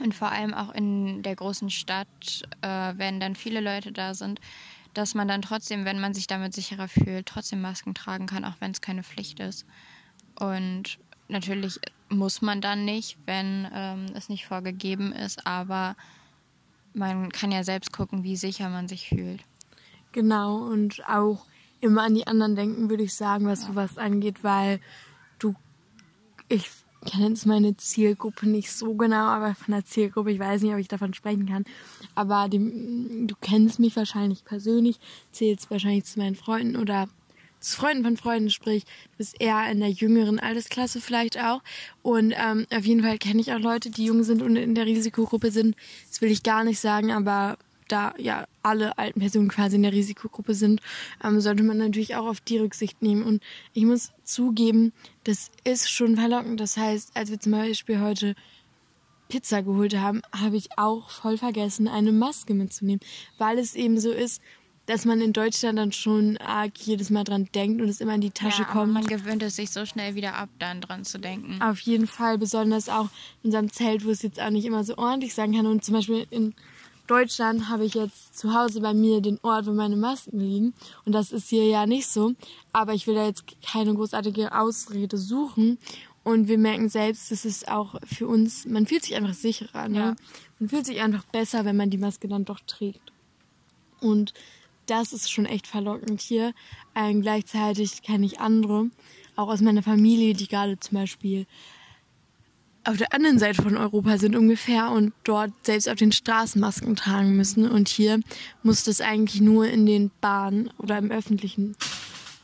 Und 0.00 0.14
vor 0.14 0.30
allem 0.30 0.54
auch 0.54 0.72
in 0.74 1.22
der 1.22 1.34
großen 1.34 1.70
Stadt, 1.70 2.42
äh, 2.60 2.92
wenn 2.96 3.20
dann 3.20 3.34
viele 3.34 3.60
Leute 3.60 3.90
da 3.90 4.14
sind, 4.14 4.40
dass 4.94 5.14
man 5.14 5.28
dann 5.28 5.42
trotzdem, 5.42 5.84
wenn 5.84 6.00
man 6.00 6.14
sich 6.14 6.26
damit 6.26 6.54
sicherer 6.54 6.88
fühlt, 6.88 7.26
trotzdem 7.26 7.60
Masken 7.60 7.94
tragen 7.94 8.26
kann, 8.26 8.44
auch 8.44 8.56
wenn 8.60 8.70
es 8.70 8.80
keine 8.80 9.02
Pflicht 9.02 9.40
ist. 9.40 9.66
Und 10.38 10.98
natürlich 11.28 11.78
muss 12.08 12.42
man 12.42 12.60
dann 12.60 12.84
nicht, 12.84 13.18
wenn 13.26 13.68
ähm, 13.72 14.06
es 14.14 14.28
nicht 14.28 14.46
vorgegeben 14.46 15.12
ist, 15.12 15.46
aber 15.46 15.96
man 16.94 17.30
kann 17.30 17.52
ja 17.52 17.64
selbst 17.64 17.92
gucken, 17.92 18.24
wie 18.24 18.36
sicher 18.36 18.68
man 18.70 18.88
sich 18.88 19.08
fühlt. 19.08 19.42
Genau, 20.12 20.56
und 20.56 21.06
auch 21.06 21.44
immer 21.80 22.02
an 22.02 22.14
die 22.14 22.26
anderen 22.26 22.56
denken, 22.56 22.90
würde 22.90 23.04
ich 23.04 23.14
sagen, 23.14 23.46
was 23.46 23.62
ja. 23.62 23.68
sowas 23.68 23.98
angeht, 23.98 24.42
weil 24.42 24.80
du, 25.38 25.54
ich 26.48 26.68
ich 27.04 27.12
kenne 27.12 27.28
jetzt 27.28 27.46
meine 27.46 27.76
Zielgruppe 27.76 28.48
nicht 28.48 28.72
so 28.72 28.94
genau, 28.94 29.26
aber 29.26 29.54
von 29.54 29.72
der 29.72 29.84
Zielgruppe, 29.84 30.32
ich 30.32 30.38
weiß 30.38 30.62
nicht, 30.62 30.72
ob 30.72 30.78
ich 30.78 30.88
davon 30.88 31.14
sprechen 31.14 31.46
kann. 31.46 31.64
Aber 32.14 32.48
die, 32.48 32.58
du 33.26 33.34
kennst 33.40 33.78
mich 33.78 33.96
wahrscheinlich 33.96 34.44
persönlich, 34.44 34.98
zählst 35.32 35.70
wahrscheinlich 35.70 36.04
zu 36.04 36.18
meinen 36.18 36.34
Freunden 36.34 36.76
oder 36.76 37.08
zu 37.60 37.76
Freunden 37.76 38.04
von 38.04 38.16
Freunden, 38.16 38.50
sprich, 38.50 38.84
du 38.84 39.16
bist 39.18 39.40
eher 39.40 39.70
in 39.70 39.80
der 39.80 39.90
jüngeren 39.90 40.38
Altersklasse 40.38 41.00
vielleicht 41.00 41.42
auch. 41.42 41.60
Und 42.02 42.32
ähm, 42.36 42.66
auf 42.72 42.84
jeden 42.84 43.02
Fall 43.02 43.18
kenne 43.18 43.40
ich 43.40 43.52
auch 43.52 43.58
Leute, 43.58 43.90
die 43.90 44.04
jung 44.04 44.22
sind 44.22 44.42
und 44.42 44.56
in 44.56 44.74
der 44.74 44.86
Risikogruppe 44.86 45.50
sind. 45.50 45.76
Das 46.08 46.20
will 46.20 46.30
ich 46.30 46.42
gar 46.42 46.62
nicht 46.64 46.78
sagen, 46.78 47.10
aber 47.10 47.58
da 47.88 48.14
ja 48.18 48.46
alle 48.62 48.98
alten 48.98 49.20
Personen 49.20 49.48
quasi 49.48 49.76
in 49.76 49.82
der 49.82 49.92
Risikogruppe 49.92 50.54
sind, 50.54 50.80
ähm, 51.22 51.40
sollte 51.40 51.62
man 51.62 51.78
natürlich 51.78 52.16
auch 52.16 52.26
auf 52.26 52.40
die 52.40 52.58
Rücksicht 52.58 53.02
nehmen. 53.02 53.22
Und 53.22 53.42
ich 53.72 53.84
muss 53.84 54.12
zugeben, 54.24 54.92
das 55.24 55.50
ist 55.64 55.90
schon 55.90 56.16
verlockend. 56.16 56.60
Das 56.60 56.76
heißt, 56.76 57.12
als 57.14 57.30
wir 57.30 57.40
zum 57.40 57.52
Beispiel 57.52 58.00
heute 58.00 58.34
Pizza 59.28 59.62
geholt 59.62 59.96
haben, 59.96 60.22
habe 60.32 60.56
ich 60.56 60.70
auch 60.78 61.10
voll 61.10 61.36
vergessen, 61.36 61.88
eine 61.88 62.12
Maske 62.12 62.54
mitzunehmen, 62.54 63.00
weil 63.36 63.58
es 63.58 63.74
eben 63.74 64.00
so 64.00 64.10
ist, 64.10 64.40
dass 64.88 65.04
man 65.04 65.20
in 65.20 65.34
Deutschland 65.34 65.78
dann 65.78 65.92
schon 65.92 66.38
arg 66.38 66.72
jedes 66.78 67.10
Mal 67.10 67.24
dran 67.24 67.46
denkt 67.54 67.82
und 67.82 67.88
es 67.88 68.00
immer 68.00 68.14
in 68.14 68.22
die 68.22 68.30
Tasche 68.30 68.62
ja, 68.62 68.68
kommt. 68.68 68.94
man 68.94 69.04
gewöhnt 69.04 69.42
es 69.42 69.56
sich 69.56 69.70
so 69.70 69.84
schnell 69.84 70.14
wieder 70.14 70.34
ab, 70.34 70.48
dann 70.58 70.80
dran 70.80 71.04
zu 71.04 71.18
denken. 71.18 71.60
Auf 71.60 71.80
jeden 71.80 72.06
Fall, 72.06 72.38
besonders 72.38 72.88
auch 72.88 73.10
in 73.42 73.48
unserem 73.48 73.70
Zelt, 73.70 74.06
wo 74.06 74.10
es 74.10 74.22
jetzt 74.22 74.40
auch 74.40 74.48
nicht 74.48 74.64
immer 74.64 74.84
so 74.84 74.96
ordentlich 74.96 75.34
sein 75.34 75.52
kann. 75.54 75.66
Und 75.66 75.84
zum 75.84 75.94
Beispiel 75.94 76.26
in 76.30 76.54
Deutschland 77.08 77.68
habe 77.68 77.84
ich 77.84 77.94
jetzt 77.94 78.38
zu 78.38 78.54
Hause 78.54 78.80
bei 78.80 78.94
mir 78.94 79.20
den 79.20 79.40
Ort, 79.42 79.66
wo 79.66 79.72
meine 79.72 79.96
Masken 79.96 80.38
liegen. 80.38 80.74
Und 81.04 81.12
das 81.12 81.32
ist 81.32 81.48
hier 81.48 81.66
ja 81.66 81.86
nicht 81.86 82.06
so. 82.06 82.34
Aber 82.72 82.94
ich 82.94 83.06
will 83.06 83.14
da 83.14 83.26
jetzt 83.26 83.44
keine 83.62 83.94
großartige 83.94 84.54
Ausrede 84.54 85.16
suchen. 85.16 85.78
Und 86.22 86.46
wir 86.48 86.58
merken 86.58 86.90
selbst, 86.90 87.30
das 87.30 87.44
ist 87.44 87.68
auch 87.68 87.96
für 88.04 88.28
uns, 88.28 88.66
man 88.66 88.86
fühlt 88.86 89.04
sich 89.04 89.14
einfach 89.14 89.34
sicherer. 89.34 89.88
Ne? 89.88 89.98
Ja. 89.98 90.16
Man 90.58 90.68
fühlt 90.68 90.84
sich 90.84 91.00
einfach 91.00 91.24
besser, 91.24 91.64
wenn 91.64 91.76
man 91.76 91.90
die 91.90 91.98
Maske 91.98 92.28
dann 92.28 92.44
doch 92.44 92.60
trägt. 92.60 93.12
Und 94.00 94.34
das 94.84 95.12
ist 95.12 95.30
schon 95.30 95.46
echt 95.46 95.66
verlockend 95.66 96.20
hier. 96.20 96.52
Ähm, 96.94 97.22
gleichzeitig 97.22 98.02
kenne 98.02 98.26
ich 98.26 98.40
andere, 98.40 98.90
auch 99.36 99.48
aus 99.48 99.60
meiner 99.60 99.82
Familie, 99.82 100.34
die 100.34 100.48
gerade 100.48 100.78
zum 100.78 100.98
Beispiel 100.98 101.46
auf 102.88 102.96
der 102.96 103.12
anderen 103.12 103.38
Seite 103.38 103.62
von 103.62 103.76
Europa 103.76 104.16
sind 104.16 104.34
ungefähr 104.34 104.90
und 104.90 105.12
dort 105.24 105.52
selbst 105.62 105.90
auf 105.90 105.96
den 105.96 106.10
Straßen 106.10 106.58
Masken 106.58 106.96
tragen 106.96 107.36
müssen. 107.36 107.70
Und 107.70 107.88
hier 107.88 108.20
muss 108.62 108.82
das 108.82 109.02
eigentlich 109.02 109.42
nur 109.42 109.68
in 109.68 109.84
den 109.84 110.10
Bahnen 110.22 110.70
oder 110.78 110.96
im 110.96 111.10
öffentlichen 111.10 111.76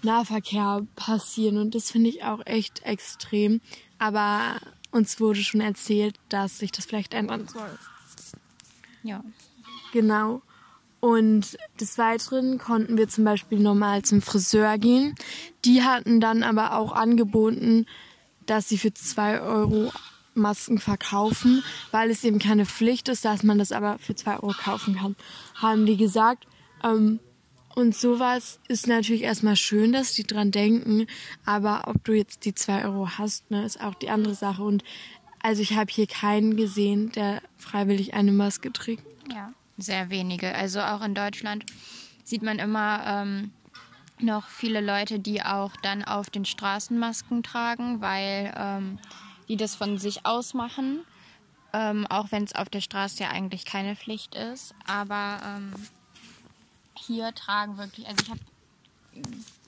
Nahverkehr 0.03 0.87
passieren. 0.97 1.57
Und 1.57 1.75
das 1.75 1.91
finde 1.91 2.11
ich 2.11 2.25
auch 2.25 2.45
echt 2.45 2.83
extrem. 2.85 3.63
Aber 3.99 4.61
uns 4.91 5.19
wurde 5.19 5.43
schon 5.43 5.63
erzählt, 5.63 6.17
dass 6.29 6.59
sich 6.59 6.73
das 6.73 6.85
vielleicht 6.85 7.15
ändern 7.15 7.49
soll. 7.49 7.79
Ja. 9.03 9.25
Genau. 9.95 10.43
Und 11.01 11.57
des 11.81 11.97
Weiteren 11.97 12.59
konnten 12.59 12.99
wir 12.99 13.09
zum 13.09 13.25
Beispiel 13.25 13.61
normal 13.61 14.03
zum 14.03 14.21
Friseur 14.21 14.77
gehen. 14.77 15.15
Die 15.65 15.83
hatten 15.83 16.21
dann 16.21 16.43
aber 16.43 16.77
auch 16.77 16.93
angeboten, 16.93 17.87
dass 18.45 18.69
sie 18.69 18.77
für 18.77 18.93
zwei 18.93 19.41
Euro 19.41 19.91
Masken 20.35 20.79
verkaufen, 20.79 21.63
weil 21.91 22.11
es 22.11 22.25
eben 22.25 22.39
keine 22.39 22.67
Pflicht 22.67 23.09
ist, 23.09 23.25
dass 23.25 23.43
man 23.43 23.59
das 23.59 23.73
aber 23.73 23.99
für 23.99 24.15
zwei 24.15 24.35
Euro 24.35 24.53
kaufen 24.53 24.97
kann, 24.97 25.17
haben 25.55 25.87
die 25.87 25.97
gesagt. 25.97 26.47
Ähm, 26.83 27.21
und 27.75 27.97
sowas 27.97 28.61
ist 28.69 28.87
natürlich 28.87 29.23
erstmal 29.23 29.57
schön, 29.57 29.93
dass 29.93 30.13
die 30.13 30.23
dran 30.23 30.53
denken, 30.53 31.07
aber 31.45 31.89
ob 31.89 32.05
du 32.05 32.13
jetzt 32.13 32.45
die 32.45 32.55
zwei 32.55 32.85
Euro 32.85 33.09
hast, 33.19 33.51
ne, 33.51 33.65
ist 33.65 33.81
auch 33.81 33.95
die 33.95 34.11
andere 34.11 34.35
Sache. 34.35 34.63
Und 34.63 34.85
also 35.43 35.61
ich 35.61 35.75
habe 35.77 35.91
hier 35.93 36.07
keinen 36.07 36.57
gesehen, 36.57 37.11
der 37.13 37.43
freiwillig 37.59 38.15
eine 38.15 38.33
Maske 38.33 38.73
trägt. 38.73 39.03
Ja, 39.33 39.53
sehr 39.77 40.09
wenige. 40.11 40.55
Also 40.55 40.81
auch 40.81 41.03
in 41.03 41.15
Deutschland 41.15 41.67
sieht 42.23 42.43
man 42.43 42.61
immer 42.61 43.03
ähm, 43.07 43.51
noch 44.21 44.47
viele 44.49 44.81
Leute, 44.81 45.19
die 45.19 45.43
auch 45.43 45.73
dann 45.83 46.05
auf 46.05 46.31
den 46.31 46.45
Straßen 46.45 46.97
Masken 46.97 47.43
tragen, 47.43 48.01
weil 48.01 48.55
ähm, 48.57 48.99
die 49.49 49.57
das 49.57 49.75
von 49.75 49.99
sich 49.99 50.27
ausmachen. 50.27 51.05
Ähm, 51.73 52.07
auch 52.07 52.31
wenn 52.31 52.45
es 52.45 52.55
auf 52.55 52.69
der 52.69 52.81
Straße 52.81 53.23
ja 53.23 53.31
eigentlich 53.31 53.65
keine 53.65 53.97
Pflicht 53.97 54.35
ist. 54.35 54.75
Aber 54.87 55.41
ähm, 55.45 55.75
hier 56.97 57.35
tragen 57.35 57.77
wirklich, 57.79 58.07
also 58.07 58.23
ich 58.23 58.31
habe 58.31 58.41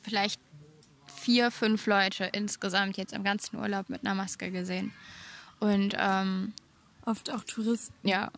vielleicht 0.02 0.40
vier, 1.06 1.50
fünf 1.50 1.86
Leute 1.86 2.24
insgesamt 2.24 2.96
jetzt 2.96 3.12
im 3.12 3.24
ganzen 3.24 3.56
Urlaub 3.56 3.88
mit 3.88 4.04
einer 4.06 4.14
Maske 4.14 4.50
gesehen. 4.52 4.92
Und 5.58 5.94
ähm, 5.98 6.52
Oft 7.04 7.32
auch 7.32 7.42
Touristen. 7.44 8.06
ja, 8.06 8.30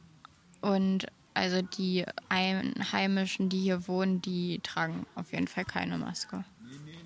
und 0.60 1.06
also 1.34 1.62
die 1.62 2.04
Einheimischen, 2.28 3.48
die 3.48 3.60
hier 3.60 3.86
wohnen, 3.86 4.20
die 4.22 4.60
tragen 4.62 5.06
auf 5.14 5.32
jeden 5.32 5.48
Fall 5.48 5.64
keine 5.64 5.98
Maske. 5.98 6.44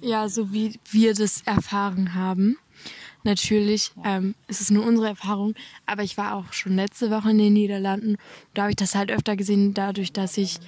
Ja, 0.02 0.28
so 0.28 0.52
wie 0.52 0.80
wir 0.90 1.14
das 1.14 1.42
erfahren 1.42 2.14
haben. 2.14 2.58
Natürlich 3.22 3.92
ähm, 4.04 4.34
ist 4.48 4.60
es 4.60 4.72
nur 4.72 4.84
unsere 4.84 5.06
Erfahrung, 5.06 5.54
aber 5.86 6.02
ich 6.02 6.18
war 6.18 6.34
auch 6.34 6.52
schon 6.52 6.74
letzte 6.74 7.08
Woche 7.12 7.30
in 7.30 7.38
den 7.38 7.52
Niederlanden. 7.52 8.16
Da 8.52 8.62
habe 8.62 8.72
ich 8.72 8.76
das 8.76 8.96
halt 8.96 9.12
öfter 9.12 9.36
gesehen, 9.36 9.74
dadurch, 9.74 10.12
dass 10.12 10.36
ich 10.38 10.58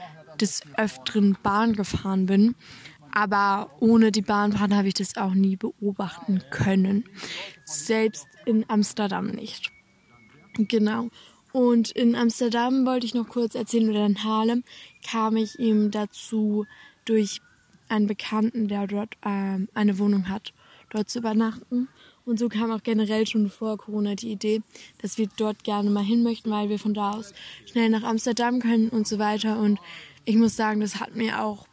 des 0.41 0.63
Öfteren 0.77 1.37
Bahn 1.43 1.73
gefahren 1.73 2.27
bin. 2.27 2.55
Aber 3.11 3.73
ohne 3.81 4.13
die 4.13 4.23
Bahnfahrt 4.23 4.73
habe 4.73 4.87
ich 4.87 4.95
das 4.95 5.17
auch 5.17 5.35
nie 5.35 5.57
beobachten 5.57 6.43
können. 6.51 7.05
Selbst 7.65 8.29
in 8.45 8.65
Amsterdam 8.69 9.27
nicht. 9.27 9.73
Genau. 10.57 11.09
Und 11.53 11.91
in 11.91 12.15
Amsterdam 12.15 12.87
wollte 12.87 13.07
ich 13.07 13.15
noch 13.15 13.29
kurz 13.29 13.57
erzählen, 13.57 13.91
oder 13.91 14.07
in 14.07 14.23
Haarlem 14.23 14.63
kam 15.09 15.37
ich 15.37 15.59
ihm 15.59 15.91
dazu 15.91 16.67
durch 17.05 17.41
einen 17.89 18.07
Bekannten, 18.07 18.69
der 18.69 18.87
dort 18.87 19.17
ähm, 19.25 19.69
eine 19.75 19.99
Wohnung 19.99 20.29
hat, 20.29 20.53
dort 20.91 21.11
zu 21.11 21.19
übernachten. 21.19 21.89
Und 22.25 22.39
so 22.39 22.49
kam 22.49 22.71
auch 22.71 22.83
generell 22.83 23.27
schon 23.27 23.51
vor 23.51 23.77
Corona 23.77 24.15
die 24.15 24.33
Idee, 24.33 24.63
dass 25.03 25.19
wir 25.19 25.29
dort 25.37 25.63
gerne 25.63 25.91
mal 25.91 26.05
hin 26.05 26.23
möchten, 26.23 26.51
weil 26.51 26.71
wir 26.71 26.79
von 26.79 26.95
da 26.95 27.13
aus 27.13 27.35
schnell 27.67 27.91
nach 27.91 28.03
Amsterdam 28.03 28.61
können 28.61 28.89
und 28.89 29.07
so 29.07 29.19
weiter. 29.19 29.59
Und 29.59 29.79
ich 30.25 30.37
muss 30.37 30.57
sagen, 30.57 30.81
das 30.81 31.01
hat 31.01 31.15
mir 31.15 31.43
auch 31.43 31.67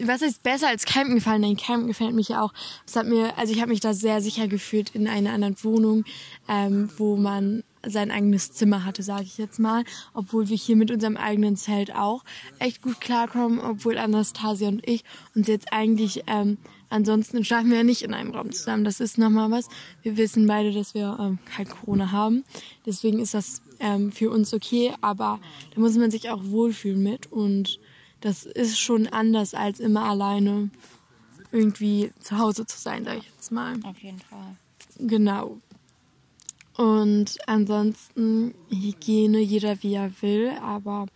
was 0.00 0.22
ist 0.22 0.42
besser 0.42 0.68
als 0.68 0.86
Campen 0.86 1.14
gefallen? 1.14 1.42
Nein, 1.42 1.56
Campen 1.56 1.86
gefällt 1.86 2.14
mich 2.14 2.28
ja 2.30 2.42
auch. 2.42 2.52
Das 2.84 2.96
hat 2.96 3.06
mir, 3.06 3.36
also 3.38 3.52
ich 3.52 3.60
habe 3.60 3.70
mich 3.70 3.80
da 3.80 3.94
sehr 3.94 4.20
sicher 4.20 4.48
gefühlt 4.48 4.90
in 4.94 5.06
einer 5.06 5.32
anderen 5.32 5.56
Wohnung, 5.62 6.04
ähm, 6.48 6.90
wo 6.96 7.16
man 7.16 7.62
sein 7.86 8.10
eigenes 8.10 8.52
Zimmer 8.52 8.84
hatte, 8.84 9.02
sage 9.02 9.24
ich 9.24 9.38
jetzt 9.38 9.58
mal. 9.58 9.84
Obwohl 10.12 10.48
wir 10.48 10.56
hier 10.56 10.76
mit 10.76 10.90
unserem 10.90 11.16
eigenen 11.16 11.56
Zelt 11.56 11.94
auch 11.94 12.24
echt 12.58 12.82
gut 12.82 13.00
klarkommen, 13.00 13.60
obwohl 13.60 13.98
Anastasia 13.98 14.68
und 14.68 14.86
ich 14.88 15.04
uns 15.34 15.48
jetzt 15.48 15.72
eigentlich 15.72 16.24
ähm, 16.26 16.58
ansonsten 16.94 17.44
schlafen 17.44 17.70
wir 17.70 17.78
ja 17.78 17.84
nicht 17.84 18.02
in 18.02 18.14
einem 18.14 18.30
Raum 18.30 18.52
zusammen. 18.52 18.84
Das 18.84 19.00
ist 19.00 19.18
nochmal 19.18 19.50
was. 19.50 19.68
Wir 20.02 20.16
wissen 20.16 20.46
beide, 20.46 20.72
dass 20.72 20.94
wir 20.94 21.18
ähm, 21.20 21.38
kein 21.44 21.68
Corona 21.68 22.12
haben. 22.12 22.44
Deswegen 22.86 23.18
ist 23.18 23.34
das 23.34 23.62
ähm, 23.80 24.12
für 24.12 24.30
uns 24.30 24.54
okay, 24.54 24.92
aber 25.00 25.40
da 25.74 25.80
muss 25.80 25.96
man 25.96 26.10
sich 26.10 26.30
auch 26.30 26.42
wohlfühlen 26.44 27.02
mit 27.02 27.30
und 27.30 27.80
das 28.20 28.44
ist 28.44 28.78
schon 28.78 29.06
anders 29.08 29.54
als 29.54 29.80
immer 29.80 30.04
alleine 30.04 30.70
irgendwie 31.52 32.12
zu 32.20 32.38
Hause 32.38 32.64
zu 32.64 32.78
sein, 32.78 33.04
sag 33.04 33.18
ich 33.18 33.30
jetzt 33.34 33.52
mal. 33.52 33.74
Auf 33.84 33.98
jeden 33.98 34.20
Fall. 34.20 34.56
Genau. 34.98 35.58
Und 36.76 37.38
ansonsten 37.46 38.52
Hygiene, 38.68 39.38
jeder 39.38 39.82
wie 39.82 39.94
er 39.94 40.10
will, 40.22 40.50
aber 40.60 41.06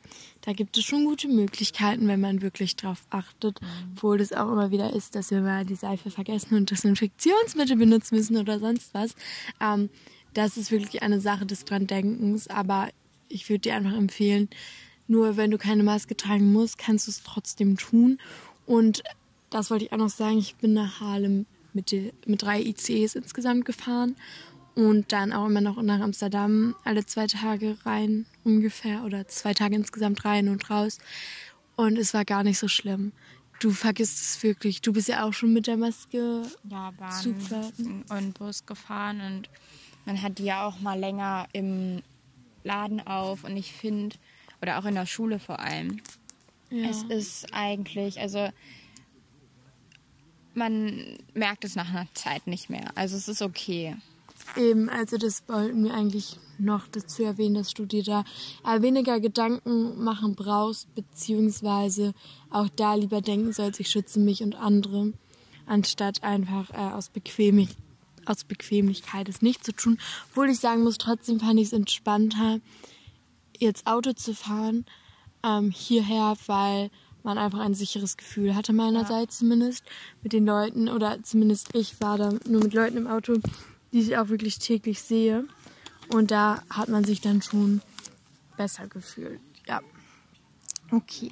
da 0.42 0.52
gibt 0.52 0.78
es 0.78 0.84
schon 0.84 1.04
gute 1.04 1.26
Möglichkeiten, 1.26 2.06
wenn 2.06 2.20
man 2.20 2.42
wirklich 2.42 2.76
drauf 2.76 3.06
achtet, 3.10 3.58
obwohl 3.92 4.20
es 4.20 4.32
auch 4.32 4.52
immer 4.52 4.70
wieder 4.70 4.92
ist, 4.92 5.16
dass 5.16 5.32
wir 5.32 5.40
mal 5.40 5.66
die 5.66 5.74
Seife 5.74 6.10
vergessen 6.10 6.54
und 6.54 6.70
Desinfektionsmittel 6.70 7.76
benutzen 7.76 8.16
müssen 8.16 8.36
oder 8.36 8.60
sonst 8.60 8.94
was. 8.94 9.16
Ähm, 9.60 9.90
das 10.32 10.56
ist 10.56 10.70
wirklich 10.70 11.02
eine 11.02 11.20
Sache 11.20 11.44
des 11.44 11.64
dran 11.64 11.88
Denkens, 11.88 12.46
aber 12.46 12.90
ich 13.28 13.48
würde 13.50 13.62
dir 13.62 13.74
einfach 13.74 13.96
empfehlen, 13.96 14.48
nur 15.08 15.36
wenn 15.36 15.50
du 15.50 15.58
keine 15.58 15.82
Maske 15.82 16.16
tragen 16.16 16.52
musst, 16.52 16.78
kannst 16.78 17.08
du 17.08 17.10
es 17.10 17.22
trotzdem 17.24 17.76
tun. 17.76 18.18
Und 18.64 19.02
das 19.50 19.70
wollte 19.70 19.86
ich 19.86 19.92
auch 19.92 19.98
noch 19.98 20.08
sagen, 20.08 20.38
ich 20.38 20.54
bin 20.56 20.74
nach 20.74 21.00
Harlem 21.00 21.46
mit, 21.72 21.90
die, 21.90 22.12
mit 22.26 22.42
drei 22.42 22.60
ICEs 22.60 23.14
insgesamt 23.14 23.64
gefahren 23.64 24.16
und 24.78 25.10
dann 25.10 25.32
auch 25.32 25.46
immer 25.46 25.60
noch 25.60 25.82
nach 25.82 25.98
Amsterdam 26.00 26.76
alle 26.84 27.04
zwei 27.04 27.26
Tage 27.26 27.76
rein 27.84 28.26
ungefähr 28.44 29.02
oder 29.04 29.26
zwei 29.26 29.52
Tage 29.52 29.74
insgesamt 29.74 30.24
rein 30.24 30.48
und 30.48 30.70
raus. 30.70 30.98
Und 31.74 31.98
es 31.98 32.14
war 32.14 32.24
gar 32.24 32.44
nicht 32.44 32.60
so 32.60 32.68
schlimm. 32.68 33.10
Du 33.58 33.72
vergisst 33.72 34.20
es 34.20 34.42
wirklich. 34.44 34.80
Du 34.80 34.92
bist 34.92 35.08
ja 35.08 35.24
auch 35.24 35.32
schon 35.32 35.52
mit 35.52 35.66
der 35.66 35.76
Maske 35.76 36.42
Ja, 36.70 36.92
Bahn 36.96 37.10
Zugfahrten. 37.10 38.04
und 38.08 38.38
Bus 38.38 38.66
gefahren 38.66 39.20
und 39.20 39.48
man 40.06 40.22
hat 40.22 40.38
die 40.38 40.44
ja 40.44 40.64
auch 40.64 40.78
mal 40.80 40.96
länger 40.98 41.48
im 41.52 42.00
Laden 42.62 43.04
auf 43.04 43.42
und 43.42 43.56
ich 43.56 43.72
finde, 43.72 44.14
oder 44.62 44.78
auch 44.78 44.84
in 44.84 44.94
der 44.94 45.06
Schule 45.06 45.40
vor 45.40 45.58
allem, 45.58 46.00
Ja. 46.70 46.88
es 46.88 47.02
ist 47.02 47.52
eigentlich, 47.52 48.20
also 48.20 48.48
man 50.54 51.18
merkt 51.34 51.64
es 51.64 51.74
nach 51.74 51.88
einer 51.90 52.06
Zeit 52.14 52.46
nicht 52.46 52.70
mehr. 52.70 52.92
Also 52.94 53.16
es 53.16 53.26
ist 53.28 53.42
okay. 53.42 53.96
Eben, 54.56 54.88
also 54.88 55.16
das 55.16 55.48
wollten 55.48 55.84
wir 55.84 55.94
eigentlich 55.94 56.38
noch 56.58 56.88
dazu 56.88 57.22
erwähnen, 57.22 57.54
dass 57.54 57.74
du 57.74 57.86
dir 57.86 58.02
da 58.02 58.24
äh, 58.66 58.82
weniger 58.82 59.20
Gedanken 59.20 60.02
machen 60.02 60.34
brauchst, 60.34 60.92
beziehungsweise 60.94 62.14
auch 62.50 62.68
da 62.74 62.94
lieber 62.94 63.20
denken 63.20 63.52
sollst, 63.52 63.78
ich 63.80 63.90
schütze 63.90 64.18
mich 64.18 64.42
und 64.42 64.56
andere, 64.56 65.12
anstatt 65.66 66.22
einfach 66.24 66.70
äh, 66.70 66.94
aus, 66.94 67.10
Bequemlich 67.10 67.76
aus 68.26 68.44
Bequemlichkeit 68.44 69.28
es 69.28 69.42
nicht 69.42 69.64
zu 69.64 69.72
tun. 69.72 69.98
Obwohl 70.30 70.50
ich 70.50 70.60
sagen 70.60 70.82
muss, 70.82 70.98
trotzdem 70.98 71.40
fand 71.40 71.58
ich 71.58 71.68
es 71.68 71.72
entspannter, 71.72 72.60
jetzt 73.58 73.86
Auto 73.86 74.12
zu 74.12 74.34
fahren 74.34 74.84
ähm, 75.42 75.70
hierher, 75.70 76.36
weil 76.46 76.90
man 77.22 77.38
einfach 77.38 77.60
ein 77.60 77.74
sicheres 77.74 78.16
Gefühl 78.16 78.54
hatte, 78.54 78.72
meinerseits 78.72 79.38
zumindest, 79.38 79.84
mit 80.22 80.32
den 80.32 80.46
Leuten, 80.46 80.88
oder 80.88 81.22
zumindest 81.22 81.74
ich 81.74 82.00
war 82.00 82.18
da 82.18 82.30
nur 82.46 82.62
mit 82.62 82.74
Leuten 82.74 82.96
im 82.96 83.06
Auto, 83.06 83.34
die 83.92 84.00
ich 84.00 84.16
auch 84.16 84.28
wirklich 84.28 84.58
täglich 84.58 85.00
sehe. 85.02 85.44
Und 86.08 86.30
da 86.30 86.62
hat 86.70 86.88
man 86.88 87.04
sich 87.04 87.20
dann 87.20 87.42
schon 87.42 87.82
besser 88.56 88.86
gefühlt. 88.86 89.40
Ja. 89.66 89.80
Okay. 90.90 91.30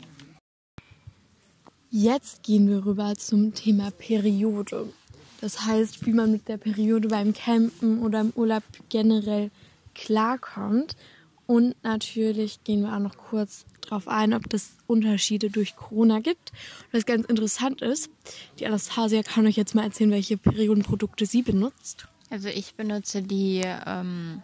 Jetzt 1.90 2.42
gehen 2.42 2.68
wir 2.68 2.84
rüber 2.84 3.14
zum 3.16 3.54
Thema 3.54 3.90
Periode. 3.90 4.92
Das 5.40 5.64
heißt, 5.64 6.04
wie 6.06 6.12
man 6.12 6.32
mit 6.32 6.48
der 6.48 6.56
Periode 6.56 7.08
beim 7.08 7.32
Campen 7.32 8.00
oder 8.00 8.20
im 8.20 8.32
Urlaub 8.34 8.62
generell 8.88 9.50
klarkommt. 9.94 10.96
Und 11.46 11.76
natürlich 11.84 12.64
gehen 12.64 12.82
wir 12.82 12.92
auch 12.92 12.98
noch 13.00 13.16
kurz 13.16 13.64
darauf 13.82 14.08
ein, 14.08 14.34
ob 14.34 14.52
es 14.52 14.72
Unterschiede 14.86 15.48
durch 15.48 15.76
Corona 15.76 16.18
gibt. 16.18 16.52
Was 16.92 17.06
ganz 17.06 17.24
interessant 17.26 17.82
ist, 17.82 18.10
die 18.58 18.66
Anastasia 18.66 19.22
kann 19.22 19.46
euch 19.46 19.56
jetzt 19.56 19.74
mal 19.74 19.84
erzählen, 19.84 20.10
welche 20.10 20.36
Periodenprodukte 20.36 21.24
sie 21.24 21.42
benutzt. 21.42 22.08
Also 22.30 22.48
ich 22.48 22.74
benutze 22.74 23.22
die, 23.22 23.62
ähm, 23.86 24.42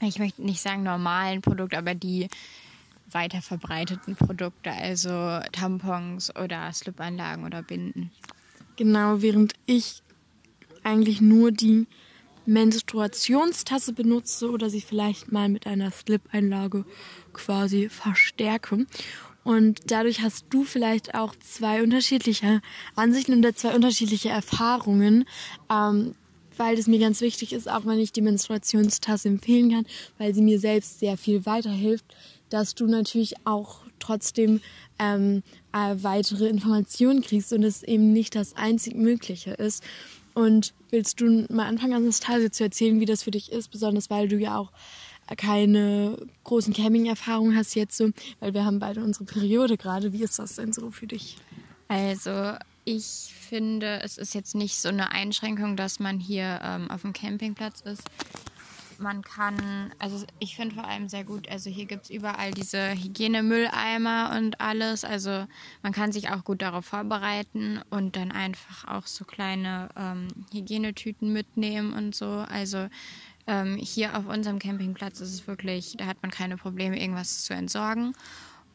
ich 0.00 0.18
möchte 0.18 0.42
nicht 0.42 0.60
sagen 0.60 0.82
normalen 0.82 1.40
Produkte, 1.40 1.78
aber 1.78 1.94
die 1.94 2.28
weiter 3.10 3.42
verbreiteten 3.42 4.16
Produkte, 4.16 4.70
also 4.70 5.40
Tampons 5.52 6.34
oder 6.36 6.72
Slip-Einlagen 6.72 7.44
oder 7.44 7.62
Binden. 7.62 8.10
Genau, 8.76 9.22
während 9.22 9.54
ich 9.66 10.02
eigentlich 10.84 11.20
nur 11.20 11.50
die 11.50 11.86
Menstruationstasse 12.46 13.92
benutze 13.92 14.50
oder 14.50 14.70
sie 14.70 14.80
vielleicht 14.80 15.32
mal 15.32 15.48
mit 15.48 15.66
einer 15.66 15.90
Slip-Einlage 15.90 16.84
quasi 17.32 17.88
verstärke. 17.88 18.86
Und 19.44 19.90
dadurch 19.90 20.20
hast 20.22 20.46
du 20.50 20.64
vielleicht 20.64 21.14
auch 21.14 21.34
zwei 21.36 21.82
unterschiedliche 21.82 22.60
Ansichten 22.96 23.38
oder 23.38 23.54
zwei 23.54 23.74
unterschiedliche 23.74 24.28
Erfahrungen. 24.28 25.24
Ähm, 25.70 26.14
weil 26.58 26.78
es 26.78 26.86
mir 26.86 26.98
ganz 26.98 27.20
wichtig 27.20 27.52
ist, 27.52 27.70
auch 27.70 27.86
wenn 27.86 27.98
ich 27.98 28.12
die 28.12 28.22
Menstruationstasse 28.22 29.28
empfehlen 29.28 29.70
kann, 29.70 29.86
weil 30.18 30.34
sie 30.34 30.42
mir 30.42 30.58
selbst 30.58 30.98
sehr 30.98 31.16
viel 31.16 31.46
weiterhilft, 31.46 32.04
dass 32.50 32.74
du 32.74 32.86
natürlich 32.86 33.34
auch 33.44 33.80
trotzdem 33.98 34.60
ähm, 34.98 35.42
äh, 35.72 35.96
weitere 36.02 36.48
Informationen 36.48 37.22
kriegst 37.22 37.52
und 37.52 37.62
es 37.62 37.82
eben 37.82 38.12
nicht 38.12 38.34
das 38.34 38.56
einzig 38.56 38.94
Mögliche 38.94 39.52
ist. 39.52 39.82
Und 40.34 40.72
willst 40.90 41.20
du 41.20 41.46
mal 41.50 41.66
anfangen, 41.66 41.94
Anastasia 41.94 42.50
zu 42.50 42.64
erzählen, 42.64 43.00
wie 43.00 43.06
das 43.06 43.24
für 43.24 43.30
dich 43.30 43.50
ist, 43.50 43.70
besonders 43.70 44.08
weil 44.08 44.28
du 44.28 44.36
ja 44.36 44.56
auch 44.58 44.70
keine 45.36 46.16
großen 46.44 46.72
Camping-Erfahrungen 46.72 47.56
hast 47.56 47.74
jetzt 47.74 47.96
so, 47.96 48.10
weil 48.40 48.54
wir 48.54 48.64
haben 48.64 48.78
beide 48.78 49.02
unsere 49.02 49.24
Periode 49.24 49.76
gerade. 49.76 50.12
Wie 50.12 50.22
ist 50.22 50.38
das 50.38 50.56
denn 50.56 50.72
so 50.72 50.90
für 50.90 51.06
dich? 51.06 51.36
Also 51.88 52.54
ich 52.88 53.34
finde, 53.38 54.00
es 54.02 54.16
ist 54.16 54.34
jetzt 54.34 54.54
nicht 54.54 54.78
so 54.78 54.88
eine 54.88 55.12
Einschränkung, 55.12 55.76
dass 55.76 56.00
man 56.00 56.18
hier 56.18 56.60
ähm, 56.62 56.90
auf 56.90 57.02
dem 57.02 57.12
Campingplatz 57.12 57.82
ist. 57.82 58.02
Man 58.96 59.22
kann, 59.22 59.92
also 59.98 60.24
ich 60.38 60.56
finde 60.56 60.74
vor 60.74 60.84
allem 60.84 61.08
sehr 61.08 61.22
gut, 61.22 61.48
also 61.50 61.68
hier 61.68 61.84
gibt 61.84 62.04
es 62.04 62.10
überall 62.10 62.50
diese 62.50 62.92
Hygienemülleimer 62.94 64.34
und 64.36 64.60
alles. 64.60 65.04
Also 65.04 65.46
man 65.82 65.92
kann 65.92 66.12
sich 66.12 66.30
auch 66.30 66.42
gut 66.44 66.62
darauf 66.62 66.86
vorbereiten 66.86 67.80
und 67.90 68.16
dann 68.16 68.32
einfach 68.32 68.88
auch 68.88 69.06
so 69.06 69.24
kleine 69.24 69.90
ähm, 69.94 70.28
Hygienetüten 70.50 71.30
mitnehmen 71.30 71.92
und 71.92 72.14
so. 72.14 72.26
Also 72.26 72.88
ähm, 73.46 73.76
hier 73.76 74.16
auf 74.16 74.26
unserem 74.26 74.58
Campingplatz 74.58 75.20
ist 75.20 75.34
es 75.34 75.46
wirklich, 75.46 75.94
da 75.98 76.06
hat 76.06 76.22
man 76.22 76.30
keine 76.30 76.56
Probleme, 76.56 76.98
irgendwas 76.98 77.44
zu 77.44 77.52
entsorgen. 77.52 78.14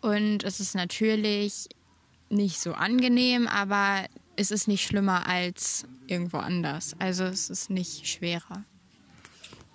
Und 0.01 0.43
es 0.43 0.59
ist 0.59 0.75
natürlich 0.75 1.67
nicht 2.33 2.59
so 2.59 2.73
angenehm, 2.73 3.47
aber 3.47 4.05
es 4.35 4.51
ist 4.51 4.67
nicht 4.67 4.85
schlimmer 4.85 5.27
als 5.27 5.85
irgendwo 6.07 6.37
anders. 6.37 6.95
Also 6.99 7.23
es 7.23 7.49
ist 7.49 7.69
nicht 7.69 8.07
schwerer. 8.07 8.63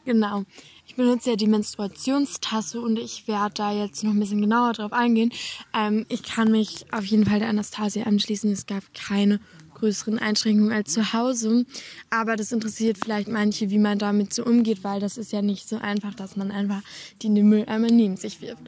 Genau. 0.04 0.44
Ich 0.86 0.96
benutze 0.96 1.30
ja 1.30 1.36
die 1.36 1.46
Menstruationstasse 1.46 2.80
und 2.80 2.98
ich 2.98 3.28
werde 3.28 3.54
da 3.54 3.72
jetzt 3.72 4.02
noch 4.02 4.12
ein 4.12 4.18
bisschen 4.18 4.40
genauer 4.40 4.72
drauf 4.72 4.92
eingehen. 4.92 5.30
Ähm, 5.74 6.06
ich 6.08 6.22
kann 6.22 6.50
mich 6.50 6.86
auf 6.92 7.04
jeden 7.04 7.26
Fall 7.26 7.40
der 7.40 7.50
Anastasia 7.50 8.04
anschließen. 8.04 8.50
Es 8.50 8.64
gab 8.64 8.82
keine 8.94 9.38
größeren 9.74 10.18
Einschränkungen 10.18 10.72
als 10.72 10.92
zu 10.92 11.12
Hause. 11.12 11.66
Aber 12.10 12.36
das 12.36 12.52
interessiert 12.52 12.98
vielleicht 12.98 13.28
manche, 13.28 13.70
wie 13.70 13.78
man 13.78 13.98
damit 13.98 14.32
so 14.32 14.44
umgeht, 14.44 14.82
weil 14.82 14.98
das 14.98 15.18
ist 15.18 15.30
ja 15.30 15.42
nicht 15.42 15.68
so 15.68 15.76
einfach, 15.76 16.14
dass 16.14 16.36
man 16.36 16.50
einfach 16.50 16.82
die 17.20 17.28
Mülleimer 17.28 17.88
neben 17.88 18.16
sich 18.16 18.40
wirft. 18.40 18.62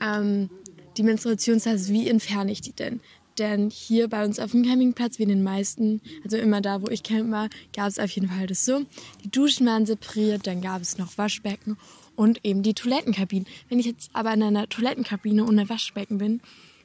Ähm, 0.00 0.50
die 0.96 1.02
Menstruationstasse, 1.02 1.92
wie 1.92 2.08
entferne 2.08 2.52
ich 2.52 2.62
die 2.62 2.72
denn? 2.72 3.00
Denn 3.38 3.70
hier 3.70 4.08
bei 4.08 4.24
uns 4.24 4.38
auf 4.38 4.52
dem 4.52 4.64
Campingplatz, 4.64 5.18
wie 5.18 5.24
in 5.24 5.28
den 5.28 5.42
meisten, 5.42 6.00
also 6.24 6.36
immer 6.36 6.60
da, 6.60 6.80
wo 6.80 6.88
ich 6.88 7.02
camp 7.02 7.30
war, 7.30 7.48
gab 7.74 7.88
es 7.88 7.98
auf 7.98 8.10
jeden 8.10 8.28
Fall 8.28 8.46
das 8.46 8.64
so. 8.64 8.84
Die 9.24 9.30
Duschen 9.30 9.66
waren 9.66 9.84
separiert, 9.84 10.46
dann 10.46 10.62
gab 10.62 10.80
es 10.80 10.96
noch 10.96 11.18
Waschbecken 11.18 11.76
und 12.14 12.44
eben 12.44 12.62
die 12.62 12.74
Toilettenkabinen. 12.74 13.46
Wenn 13.68 13.78
ich 13.78 13.86
jetzt 13.86 14.10
aber 14.14 14.32
in 14.32 14.42
einer 14.42 14.68
Toilettenkabine 14.68 15.44
ohne 15.44 15.68
Waschbecken 15.68 16.18
bin, 16.18 16.40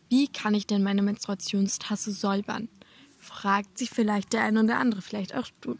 wie 0.09 0.27
kann 0.27 0.53
ich 0.53 0.67
denn 0.67 0.83
meine 0.83 1.01
Menstruationstasse 1.01 2.11
säubern? 2.11 2.67
Fragt 3.17 3.77
sich 3.77 3.89
vielleicht 3.89 4.33
der 4.33 4.43
eine 4.43 4.63
oder 4.63 4.77
andere, 4.77 5.01
vielleicht 5.01 5.35
auch 5.35 5.47
du. 5.61 5.77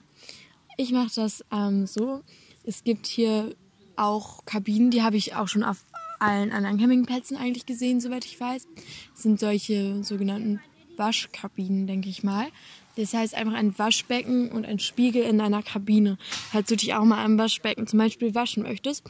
Ich 0.78 0.92
mache 0.92 1.12
das 1.16 1.44
ähm, 1.52 1.86
so. 1.86 2.22
Es 2.64 2.84
gibt 2.84 3.08
hier 3.08 3.54
auch 3.98 4.46
Kabinen, 4.46 4.90
die 4.90 5.02
habe 5.02 5.18
ich 5.18 5.36
auch 5.36 5.48
schon 5.48 5.64
auf 5.64 5.84
allen 6.22 6.52
anderen 6.52 6.78
Campingplätzen 6.78 7.38
eigentlich 7.38 7.66
gesehen, 7.66 8.00
soweit 8.00 8.26
ich 8.26 8.40
weiß. 8.40 8.68
Sind 9.14 9.40
solche 9.40 10.04
sogenannten 10.04 10.60
Waschkabinen, 10.98 11.88
denke 11.88 12.10
ich 12.10 12.24
mal. 12.24 12.48
Das 12.96 13.14
heißt 13.14 13.36
einfach 13.36 13.54
ein 13.54 13.78
Waschbecken 13.78 14.50
und 14.52 14.66
ein 14.66 14.80
Spiegel 14.80 15.24
in 15.24 15.42
einer 15.42 15.64
Kabine. 15.64 16.18
Falls 16.52 16.68
du 16.68 16.76
dich 16.76 16.94
auch 16.94 17.06
mal 17.06 17.24
am 17.24 17.38
Waschbecken 17.38 17.88
zum 17.88 18.00
Beispiel 18.00 18.36
waschen 18.36 18.64
möchtest. 18.64 19.04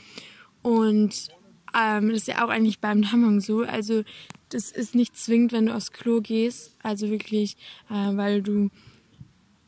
Und 0.61 1.29
ähm, 1.77 2.09
das 2.09 2.19
ist 2.19 2.27
ja 2.27 2.45
auch 2.45 2.49
eigentlich 2.49 2.79
beim 2.79 3.01
Tampon 3.01 3.41
so. 3.41 3.61
Also 3.61 4.03
das 4.49 4.71
ist 4.71 4.95
nicht 4.95 5.17
zwingend, 5.17 5.51
wenn 5.51 5.65
du 5.65 5.75
aufs 5.75 5.91
Klo 5.91 6.21
gehst. 6.21 6.75
Also 6.83 7.09
wirklich, 7.09 7.57
äh, 7.89 8.15
weil 8.15 8.41
du 8.41 8.69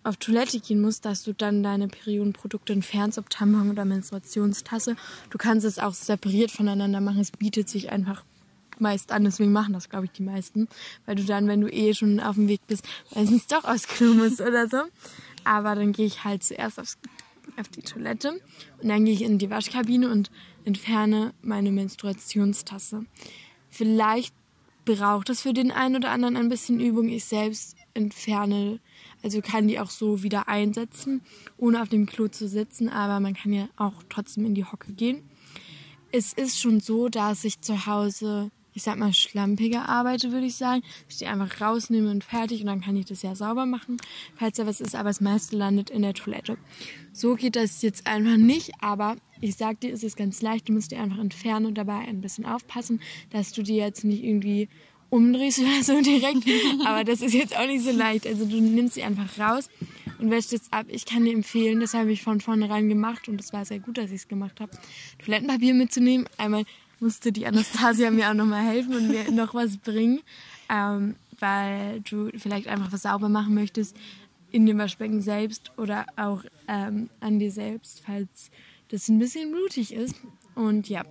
auf 0.03 0.17
Toilette 0.17 0.59
gehen 0.59 0.81
musst, 0.81 1.05
dass 1.05 1.23
du 1.23 1.33
dann 1.33 1.63
deine 1.63 1.87
Periodenprodukte 1.87 2.73
entfernst, 2.73 3.17
ob 3.17 3.29
Tampon 3.29 3.69
oder 3.69 3.85
Menstruationstasse. 3.85 4.95
Du 5.29 5.37
kannst 5.37 5.65
es 5.65 5.79
auch 5.79 5.93
separiert 5.93 6.51
voneinander 6.51 7.01
machen. 7.01 7.21
Es 7.21 7.31
bietet 7.31 7.69
sich 7.69 7.91
einfach 7.91 8.23
meist 8.79 9.11
an, 9.11 9.23
deswegen 9.23 9.51
machen 9.51 9.73
das, 9.73 9.89
glaube 9.89 10.05
ich, 10.05 10.11
die 10.11 10.23
meisten. 10.23 10.67
Weil 11.05 11.15
du 11.15 11.23
dann, 11.23 11.47
wenn 11.47 11.61
du 11.61 11.71
eh 11.71 11.93
schon 11.93 12.19
auf 12.19 12.35
dem 12.35 12.47
Weg 12.47 12.61
bist, 12.67 12.85
meistens 13.15 13.47
doch 13.47 13.63
aufs 13.63 13.87
Klo 13.87 14.13
musst 14.13 14.41
oder 14.41 14.67
so. 14.67 14.81
Aber 15.43 15.75
dann 15.75 15.91
gehe 15.91 16.05
ich 16.05 16.23
halt 16.23 16.43
zuerst 16.43 16.79
aufs, 16.79 16.97
auf 17.59 17.67
die 17.69 17.81
Toilette 17.81 18.39
und 18.81 18.89
dann 18.89 19.05
gehe 19.05 19.13
ich 19.13 19.21
in 19.21 19.37
die 19.37 19.49
Waschkabine 19.49 20.09
und 20.09 20.31
entferne 20.65 21.33
meine 21.41 21.71
Menstruationstasse. 21.71 23.05
Vielleicht 23.69 24.33
braucht 24.85 25.29
es 25.29 25.41
für 25.41 25.53
den 25.53 25.71
einen 25.71 25.95
oder 25.95 26.11
anderen 26.11 26.37
ein 26.37 26.49
bisschen 26.49 26.79
Übung. 26.79 27.09
Ich 27.09 27.25
selbst 27.25 27.75
entferne 27.93 28.79
also 29.23 29.41
kann 29.41 29.67
die 29.67 29.79
auch 29.79 29.89
so 29.89 30.21
wieder 30.21 30.47
einsetzen, 30.47 31.21
ohne 31.57 31.81
auf 31.81 31.89
dem 31.89 32.05
Klo 32.05 32.27
zu 32.27 32.47
sitzen, 32.47 32.89
aber 32.89 33.19
man 33.19 33.33
kann 33.33 33.53
ja 33.53 33.69
auch 33.77 34.03
trotzdem 34.09 34.45
in 34.45 34.53
die 34.53 34.65
Hocke 34.65 34.91
gehen. 34.91 35.23
Es 36.11 36.33
ist 36.33 36.59
schon 36.59 36.79
so, 36.79 37.09
dass 37.09 37.43
ich 37.43 37.61
zu 37.61 37.87
Hause, 37.87 38.51
ich 38.73 38.83
sag 38.83 38.97
mal, 38.97 39.13
schlampiger 39.13 39.89
arbeite, 39.89 40.31
würde 40.31 40.45
ich 40.45 40.55
sagen. 40.55 40.83
Ich 41.09 41.17
die 41.17 41.25
einfach 41.25 41.59
rausnehme 41.61 42.11
und 42.11 42.23
fertig 42.23 42.61
und 42.61 42.67
dann 42.67 42.81
kann 42.81 42.97
ich 42.97 43.05
das 43.05 43.23
ja 43.23 43.33
sauber 43.33 43.65
machen, 43.65 43.97
falls 44.35 44.57
da 44.57 44.67
was 44.67 44.81
ist, 44.81 44.95
aber 44.95 45.09
das 45.09 45.21
meiste 45.21 45.55
landet 45.55 45.89
in 45.89 46.01
der 46.03 46.13
Toilette. 46.13 46.57
So 47.13 47.35
geht 47.35 47.55
das 47.55 47.81
jetzt 47.81 48.05
einfach 48.05 48.37
nicht, 48.37 48.71
aber 48.81 49.15
ich 49.41 49.55
sag 49.55 49.79
dir, 49.79 49.93
es 49.93 50.03
ist 50.03 50.17
ganz 50.17 50.41
leicht, 50.41 50.69
du 50.69 50.73
musst 50.73 50.91
die 50.91 50.97
einfach 50.97 51.19
entfernen 51.19 51.65
und 51.67 51.77
dabei 51.77 51.99
ein 51.99 52.21
bisschen 52.21 52.45
aufpassen, 52.45 53.01
dass 53.31 53.51
du 53.51 53.63
die 53.63 53.75
jetzt 53.75 54.03
nicht 54.03 54.23
irgendwie 54.23 54.69
umdrehst 55.13 55.59
oder 55.59 55.83
so 55.83 56.01
direkt. 56.01 56.43
Aber 56.85 57.03
das 57.03 57.21
ist 57.21 57.33
jetzt 57.33 57.55
auch 57.55 57.67
nicht 57.67 57.83
so 57.83 57.91
leicht. 57.91 58.25
Also 58.25 58.45
du 58.45 58.59
nimmst 58.59 58.95
sie 58.95 59.03
einfach 59.03 59.37
raus 59.39 59.69
und 60.19 60.31
wäschst 60.31 60.53
es 60.53 60.71
ab. 60.71 60.87
Ich 60.89 61.05
kann 61.05 61.23
dir 61.23 61.33
empfehlen, 61.33 61.79
das 61.79 61.93
habe 61.93 62.11
ich 62.11 62.23
von 62.23 62.41
vornherein 62.41 62.89
gemacht 62.89 63.29
und 63.29 63.39
es 63.39 63.53
war 63.53 63.63
sehr 63.63 63.79
gut, 63.79 63.97
dass 63.97 64.09
ich 64.09 64.21
es 64.21 64.27
gemacht 64.27 64.59
habe, 64.59 64.71
Toilettenpapier 65.23 65.75
mitzunehmen. 65.75 66.27
Einmal 66.37 66.63
musste 66.99 67.31
die 67.31 67.45
Anastasia 67.45 68.09
mir 68.09 68.29
auch 68.29 68.33
nochmal 68.33 68.65
helfen 68.65 68.95
und 68.95 69.07
mir 69.09 69.29
noch 69.31 69.53
was 69.53 69.77
bringen, 69.77 70.21
ähm, 70.69 71.15
weil 71.39 72.01
du 72.01 72.29
vielleicht 72.35 72.67
einfach 72.67 72.91
was 72.91 73.03
sauber 73.03 73.29
machen 73.29 73.53
möchtest 73.53 73.95
in 74.51 74.65
dem 74.65 74.77
Waschbecken 74.77 75.21
selbst 75.21 75.71
oder 75.77 76.05
auch 76.15 76.43
ähm, 76.67 77.09
an 77.19 77.39
dir 77.39 77.51
selbst, 77.51 78.01
falls 78.05 78.49
das 78.89 79.09
ein 79.09 79.19
bisschen 79.19 79.51
blutig 79.51 79.93
ist. 79.93 80.15
Und 80.55 80.89
ja, 80.89 81.03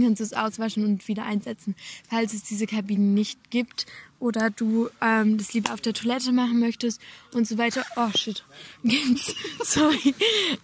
kannst 0.00 0.20
du 0.20 0.24
es 0.24 0.32
auswaschen 0.32 0.84
und 0.84 1.08
wieder 1.08 1.24
einsetzen, 1.24 1.74
falls 2.08 2.32
es 2.32 2.42
diese 2.44 2.66
Kabinen 2.66 3.14
nicht 3.14 3.50
gibt 3.50 3.86
oder 4.20 4.50
du 4.50 4.88
ähm, 5.00 5.36
das 5.36 5.52
lieber 5.52 5.74
auf 5.74 5.80
der 5.80 5.94
Toilette 5.94 6.32
machen 6.32 6.60
möchtest 6.60 7.00
und 7.34 7.46
so 7.46 7.58
weiter. 7.58 7.84
Oh 7.96 8.10
shit, 8.16 8.44
gibt's, 8.84 9.34
sorry, 9.64 10.14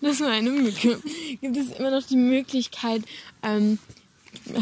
das 0.01 0.21
war 0.21 0.31
eine 0.31 0.51
Mücke. 0.51 1.01
Gibt 1.41 1.57
es 1.57 1.73
immer 1.79 1.91
noch 1.91 2.07
die 2.07 2.17
Möglichkeit, 2.17 3.03
ähm, 3.43 3.79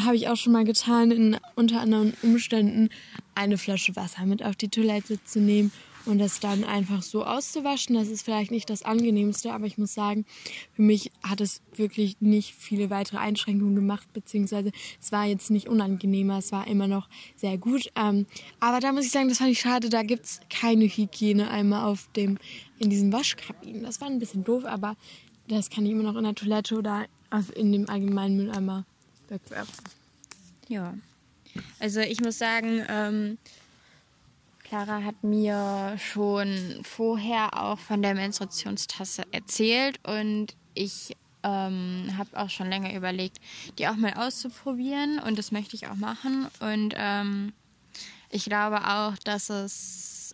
habe 0.05 0.17
ich 0.17 0.29
auch 0.29 0.37
schon 0.37 0.53
mal 0.53 0.65
getan, 0.65 1.11
in 1.11 1.37
unter 1.55 1.81
anderen 1.81 2.15
Umständen 2.23 2.89
eine 3.35 3.59
Flasche 3.59 3.95
Wasser 3.97 4.25
mit 4.25 4.43
auf 4.43 4.57
die 4.57 4.69
Toilette 4.69 5.23
zu 5.25 5.41
nehmen 5.41 5.71
und 6.07 6.19
das 6.19 6.41
dann 6.41 6.65
einfach 6.65 7.03
so 7.03 7.25
auszuwaschen, 7.25 7.97
das 7.97 8.09
ist 8.09 8.23
vielleicht 8.23 8.51
nicht 8.51 8.71
das 8.71 8.83
angenehmste, 8.83 9.53
aber 9.53 9.67
ich 9.67 9.77
muss 9.77 9.95
sagen, 9.95 10.25
für 10.73 10.83
mich 10.83 11.11
hat 11.23 11.41
es 11.41 11.61
wirklich 11.75 12.21
nicht 12.21 12.55
viele 12.55 12.91
weitere 12.91 13.19
Einschränkungen 13.19 13.75
gemacht, 13.75 14.13
beziehungsweise 14.13 14.71
es 15.01 15.13
war 15.13 15.25
jetzt 15.27 15.51
nicht 15.51 15.69
unangenehmer, 15.69 16.39
es 16.39 16.53
war 16.53 16.67
immer 16.67 16.87
noch 16.87 17.09
sehr 17.37 17.59
gut. 17.59 17.91
Ähm, 17.97 18.27
aber 18.61 18.81
da 18.81 18.93
muss 18.93 19.05
ich 19.05 19.11
sagen, 19.11 19.29
das 19.29 19.39
fand 19.39 19.51
ich 19.51 19.61
schade, 19.61 19.89
da 19.89 20.03
gibt 20.03 20.25
es 20.25 20.41
keine 20.49 20.85
Hygiene 20.85 21.51
einmal 21.51 21.85
auf 21.85 22.09
dem, 22.15 22.39
in 22.79 22.91
diesen 22.91 23.13
Waschkabinen. 23.13 23.83
Das 23.83 24.01
war 24.01 24.09
ein 24.09 24.19
bisschen 24.19 24.45
doof, 24.45 24.65
aber 24.65 24.97
das 25.49 25.71
kann 25.71 25.85
ich 25.87 25.93
immer 25.93 26.03
noch 26.03 26.17
in 26.17 26.25
der 26.25 26.35
Toilette 26.35 26.77
oder 26.77 27.07
in 27.55 27.73
dem 27.73 27.89
allgemeinen 27.89 28.37
Mülleimer 28.37 28.85
wegwerfen. 29.29 29.85
Ja. 30.69 30.95
Also 31.79 32.01
ich 32.01 32.21
muss 32.21 32.39
sagen, 32.39 32.83
ähm, 32.89 33.39
Clara 34.69 35.05
hat 35.05 35.23
mir 35.23 35.97
schon 35.97 36.81
vorher 36.83 37.63
auch 37.63 37.79
von 37.79 38.03
der 38.03 38.15
Menstruationstasse 38.15 39.23
erzählt 39.31 40.01
und 40.05 40.57
ich 40.75 41.17
ähm, 41.45 42.13
habe 42.19 42.37
auch 42.37 42.51
schon 42.51 42.69
länger 42.69 42.93
überlegt, 42.93 43.39
die 43.79 43.87
auch 43.87 43.95
mal 43.95 44.15
auszuprobieren 44.15 45.21
und 45.21 45.39
das 45.39 45.53
möchte 45.53 45.77
ich 45.77 45.87
auch 45.87 45.95
machen. 45.95 46.49
Und 46.59 46.95
ähm, 46.97 47.53
ich 48.29 48.47
glaube 48.47 48.85
auch, 48.89 49.17
dass 49.19 49.51
es 49.51 50.33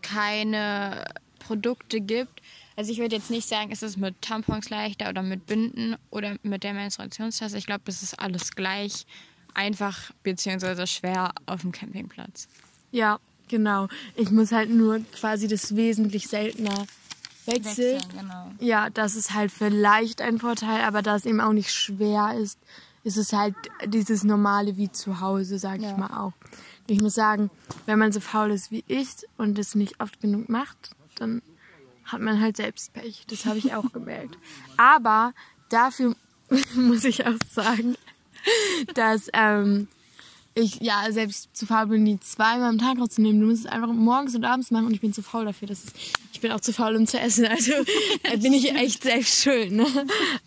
keine 0.00 1.04
Produkte 1.40 2.00
gibt, 2.00 2.40
Also 2.76 2.92
ich 2.92 2.98
würde 2.98 3.16
jetzt 3.16 3.30
nicht 3.30 3.48
sagen, 3.48 3.70
ist 3.72 3.82
es 3.82 3.96
mit 3.96 4.20
Tampons 4.22 4.70
leichter 4.70 5.08
oder 5.08 5.22
mit 5.22 5.46
Binden 5.46 5.96
oder 6.10 6.36
mit 6.42 6.62
der 6.62 6.72
Menstruationstasse. 6.72 7.58
Ich 7.58 7.66
glaube, 7.66 7.82
das 7.84 8.02
ist 8.02 8.18
alles 8.18 8.52
gleich 8.52 9.06
einfach 9.54 10.12
beziehungsweise 10.22 10.86
schwer 10.86 11.32
auf 11.46 11.62
dem 11.62 11.72
Campingplatz. 11.72 12.48
Ja, 12.92 13.18
genau. 13.52 13.86
Ich 14.16 14.30
muss 14.30 14.50
halt 14.50 14.70
nur 14.70 15.00
quasi 15.14 15.46
das 15.46 15.76
wesentlich 15.76 16.26
seltener 16.26 16.86
wechseln. 17.46 17.64
Wechseln, 17.64 18.02
genau. 18.18 18.50
Ja, 18.58 18.90
das 18.90 19.14
ist 19.14 19.34
halt 19.34 19.52
vielleicht 19.52 20.20
ein 20.22 20.38
Vorteil, 20.38 20.82
aber 20.82 21.02
da 21.02 21.14
es 21.16 21.26
eben 21.26 21.40
auch 21.40 21.52
nicht 21.52 21.70
schwer 21.72 22.34
ist, 22.40 22.58
ist 23.04 23.16
es 23.18 23.32
halt 23.32 23.54
dieses 23.86 24.24
normale 24.24 24.76
wie 24.76 24.90
zu 24.90 25.20
Hause, 25.20 25.58
sag 25.58 25.76
ich 25.78 25.82
Ja. 25.84 25.96
mal 25.96 26.16
auch. 26.18 26.32
Ich 26.86 27.00
muss 27.00 27.14
sagen, 27.14 27.50
wenn 27.86 27.98
man 27.98 28.10
so 28.12 28.20
faul 28.20 28.50
ist 28.50 28.70
wie 28.70 28.84
ich 28.88 29.08
und 29.36 29.58
es 29.58 29.74
nicht 29.74 30.00
oft 30.00 30.20
genug 30.20 30.48
macht, 30.48 30.90
dann 31.16 31.42
hat 32.04 32.20
man 32.20 32.40
halt 32.40 32.56
selbst 32.56 32.92
Pech. 32.94 33.24
Das 33.28 33.44
habe 33.46 33.58
ich 33.58 33.74
auch 33.74 33.92
gemerkt. 33.92 34.36
Aber 34.76 35.32
dafür 35.68 36.14
muss 36.74 37.04
ich 37.04 37.26
auch 37.26 37.38
sagen, 37.50 37.96
dass 38.94 39.28
ähm, 39.32 39.88
ich 40.54 40.80
ja 40.80 41.10
selbst 41.10 41.54
zu 41.56 41.66
faul 41.66 41.86
bin, 41.86 42.04
die 42.04 42.20
zweimal 42.20 42.68
am 42.68 42.78
Tag 42.78 42.98
rauszunehmen. 42.98 43.40
Du 43.40 43.46
musst 43.46 43.64
es 43.64 43.70
einfach 43.70 43.92
morgens 43.92 44.34
und 44.34 44.44
abends 44.44 44.70
machen 44.70 44.86
und 44.86 44.92
ich 44.92 45.00
bin 45.00 45.12
zu 45.12 45.22
faul 45.22 45.44
dafür. 45.44 45.68
Das 45.68 45.84
ist, 45.84 45.96
ich 46.32 46.40
bin 46.40 46.52
auch 46.52 46.60
zu 46.60 46.72
faul, 46.72 46.96
um 46.96 47.06
zu 47.06 47.18
essen. 47.18 47.46
Also 47.46 47.72
bin 48.42 48.52
ich 48.52 48.74
echt 48.74 49.02
selbst 49.02 49.42
schuld. 49.42 49.72
Ne? 49.72 49.86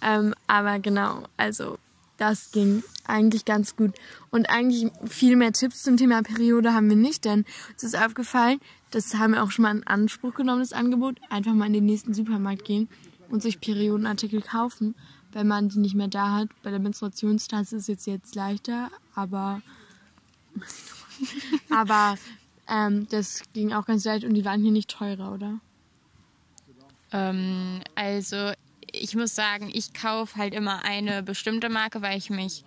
Ähm, 0.01 0.33
aber 0.47 0.79
genau, 0.79 1.23
also 1.37 1.77
das 2.17 2.51
ging 2.51 2.83
eigentlich 3.05 3.45
ganz 3.45 3.75
gut. 3.75 3.93
Und 4.29 4.49
eigentlich 4.49 4.91
viel 5.07 5.35
mehr 5.35 5.53
Tipps 5.53 5.83
zum 5.83 5.97
Thema 5.97 6.21
Periode 6.21 6.73
haben 6.73 6.89
wir 6.89 6.95
nicht, 6.95 7.25
denn 7.25 7.45
uns 7.71 7.83
ist 7.83 7.97
aufgefallen, 7.97 8.59
das 8.91 9.15
haben 9.15 9.33
wir 9.33 9.43
auch 9.43 9.51
schon 9.51 9.63
mal 9.63 9.75
in 9.75 9.87
Anspruch 9.87 10.33
genommen, 10.35 10.61
das 10.61 10.73
Angebot, 10.73 11.19
einfach 11.29 11.53
mal 11.53 11.67
in 11.67 11.73
den 11.73 11.85
nächsten 11.85 12.13
Supermarkt 12.13 12.63
gehen 12.63 12.87
und 13.29 13.41
sich 13.41 13.59
Periodenartikel 13.59 14.41
kaufen, 14.41 14.95
wenn 15.31 15.47
man 15.47 15.69
die 15.69 15.79
nicht 15.79 15.95
mehr 15.95 16.07
da 16.07 16.31
hat. 16.31 16.49
Bei 16.63 16.69
der 16.69 16.79
Menstruationstasse 16.79 17.75
ist 17.77 17.89
es 17.89 18.05
jetzt 18.05 18.35
leichter, 18.35 18.89
aber 19.13 19.61
aber 21.69 22.15
ähm, 22.67 23.07
das 23.09 23.43
ging 23.53 23.73
auch 23.73 23.85
ganz 23.85 24.05
leicht 24.05 24.23
und 24.25 24.33
die 24.33 24.45
waren 24.45 24.61
hier 24.61 24.71
nicht 24.71 24.89
teurer, 24.89 25.33
oder? 25.33 25.59
Ähm, 27.11 27.81
also 27.95 28.51
ich 28.91 29.15
muss 29.15 29.35
sagen, 29.35 29.69
ich 29.73 29.93
kaufe 29.93 30.37
halt 30.37 30.53
immer 30.53 30.83
eine 30.83 31.23
bestimmte 31.23 31.69
Marke, 31.69 32.01
weil 32.01 32.17
ich 32.17 32.29
mich, 32.29 32.63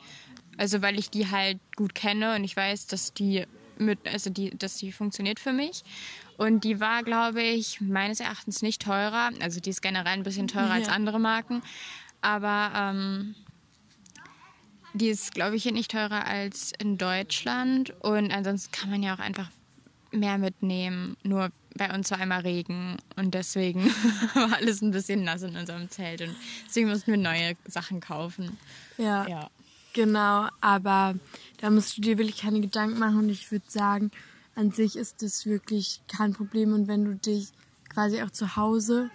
also 0.57 0.83
weil 0.83 0.99
ich 0.99 1.11
die 1.11 1.31
halt 1.31 1.59
gut 1.77 1.95
kenne 1.95 2.35
und 2.37 2.45
ich 2.45 2.57
weiß, 2.57 2.87
dass 2.87 3.13
die 3.15 3.45
mit, 3.79 3.99
also 4.07 4.31
die, 4.31 4.51
dass 4.51 4.77
die 4.77 4.93
funktioniert 4.93 5.39
für 5.39 5.53
mich. 5.53 5.83
Und 6.37 6.65
die 6.65 6.81
war, 6.81 7.03
glaube 7.03 7.43
ich, 7.43 7.81
meines 7.81 8.21
Erachtens 8.21 8.63
nicht 8.63 8.83
teurer. 8.83 9.31
Also 9.41 9.61
die 9.61 9.71
ist 9.71 9.83
generell 9.83 10.15
ein 10.15 10.23
bisschen 10.23 10.49
teurer 10.49 10.71
als 10.73 10.87
Ja. 10.89 10.93
andere 10.93 11.19
Marken. 11.21 11.63
Aber 12.21 12.73
ähm, 12.75 13.35
die 14.95 15.09
ist, 15.09 15.35
glaube 15.35 15.57
ich, 15.57 15.63
hier 15.63 15.73
nicht 15.73 15.91
teurer 15.91 16.27
als 16.27 16.73
in 16.79 16.99
Deutschland. 16.99 17.95
Und 18.01 18.33
ansonsten 18.33 18.73
kann 18.73 18.91
man 18.91 19.03
ja 19.03 19.15
auch 19.15 19.19
einfach 19.19 19.51
mehr 20.11 20.39
mitnehmen. 20.39 21.17
Nur 21.23 21.51
bei 21.75 21.95
uns 21.95 22.11
war 22.11 22.19
einmal 22.19 22.41
Regen 22.41 22.97
und 23.17 23.35
deswegen 23.35 23.87
war 24.35 24.55
alles 24.57 24.83
ein 24.83 24.91
bisschen 24.91 25.25
nass 25.25 25.43
in 25.43 25.57
unserem 25.57 25.91
Zelt. 25.91 26.23
Und 26.23 26.35
deswegen 26.67 26.89
mussten 26.89 27.11
wir 27.11 27.19
neue 27.19 27.55
Sachen 27.67 28.01
kaufen. 28.01 28.59
Ja. 28.97 29.27
Ja. 29.29 29.51
Genau, 29.95 30.49
aber 30.61 31.15
da 31.61 31.71
musst 31.71 31.97
du 31.97 32.03
dir 32.03 32.19
wirklich 32.19 32.39
keine 32.39 32.61
Gedanken 32.61 32.99
machen 32.99 33.19
und 33.19 33.31
ich 33.31 33.51
würde 33.51 33.65
sagen, 33.69 34.11
an 34.55 34.71
sich 34.71 34.97
ist 34.97 35.23
das 35.23 35.47
wirklich 35.47 36.03
kein 36.09 36.35
Problem 36.35 36.73
und 36.73 36.89
wenn 36.89 37.05
du 37.05 37.15
dich 37.15 37.49
quasi 37.89 38.23
auch 38.23 38.31
zu 38.31 38.55
Hause 38.55 39.11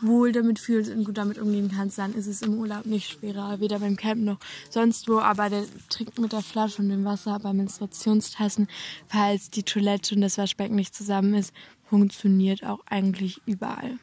wohl 0.00 0.32
damit 0.32 0.58
fühlst 0.58 0.90
und 0.90 1.04
gut 1.04 1.16
damit 1.16 1.38
umgehen 1.38 1.70
kannst, 1.74 1.98
dann 1.98 2.14
ist 2.14 2.26
es 2.26 2.42
im 2.42 2.58
Urlaub 2.58 2.86
nicht 2.86 3.10
schwerer, 3.10 3.60
weder 3.60 3.78
beim 3.78 3.96
Camp 3.96 4.22
noch 4.22 4.38
sonst 4.70 5.08
wo, 5.08 5.18
aber 5.18 5.50
der 5.50 5.64
Trick 5.88 6.18
mit 6.18 6.32
der 6.32 6.42
Flasche 6.42 6.82
und 6.82 6.88
dem 6.88 7.04
Wasser 7.04 7.38
bei 7.38 7.52
Menstruationstassen, 7.52 8.68
falls 9.08 9.50
die 9.50 9.62
Toilette 9.62 10.14
und 10.14 10.20
das 10.20 10.38
Waschbecken 10.38 10.74
nicht 10.74 10.94
zusammen 10.94 11.34
ist, 11.34 11.52
funktioniert 11.88 12.64
auch 12.64 12.80
eigentlich 12.86 13.40
überall. 13.46 13.98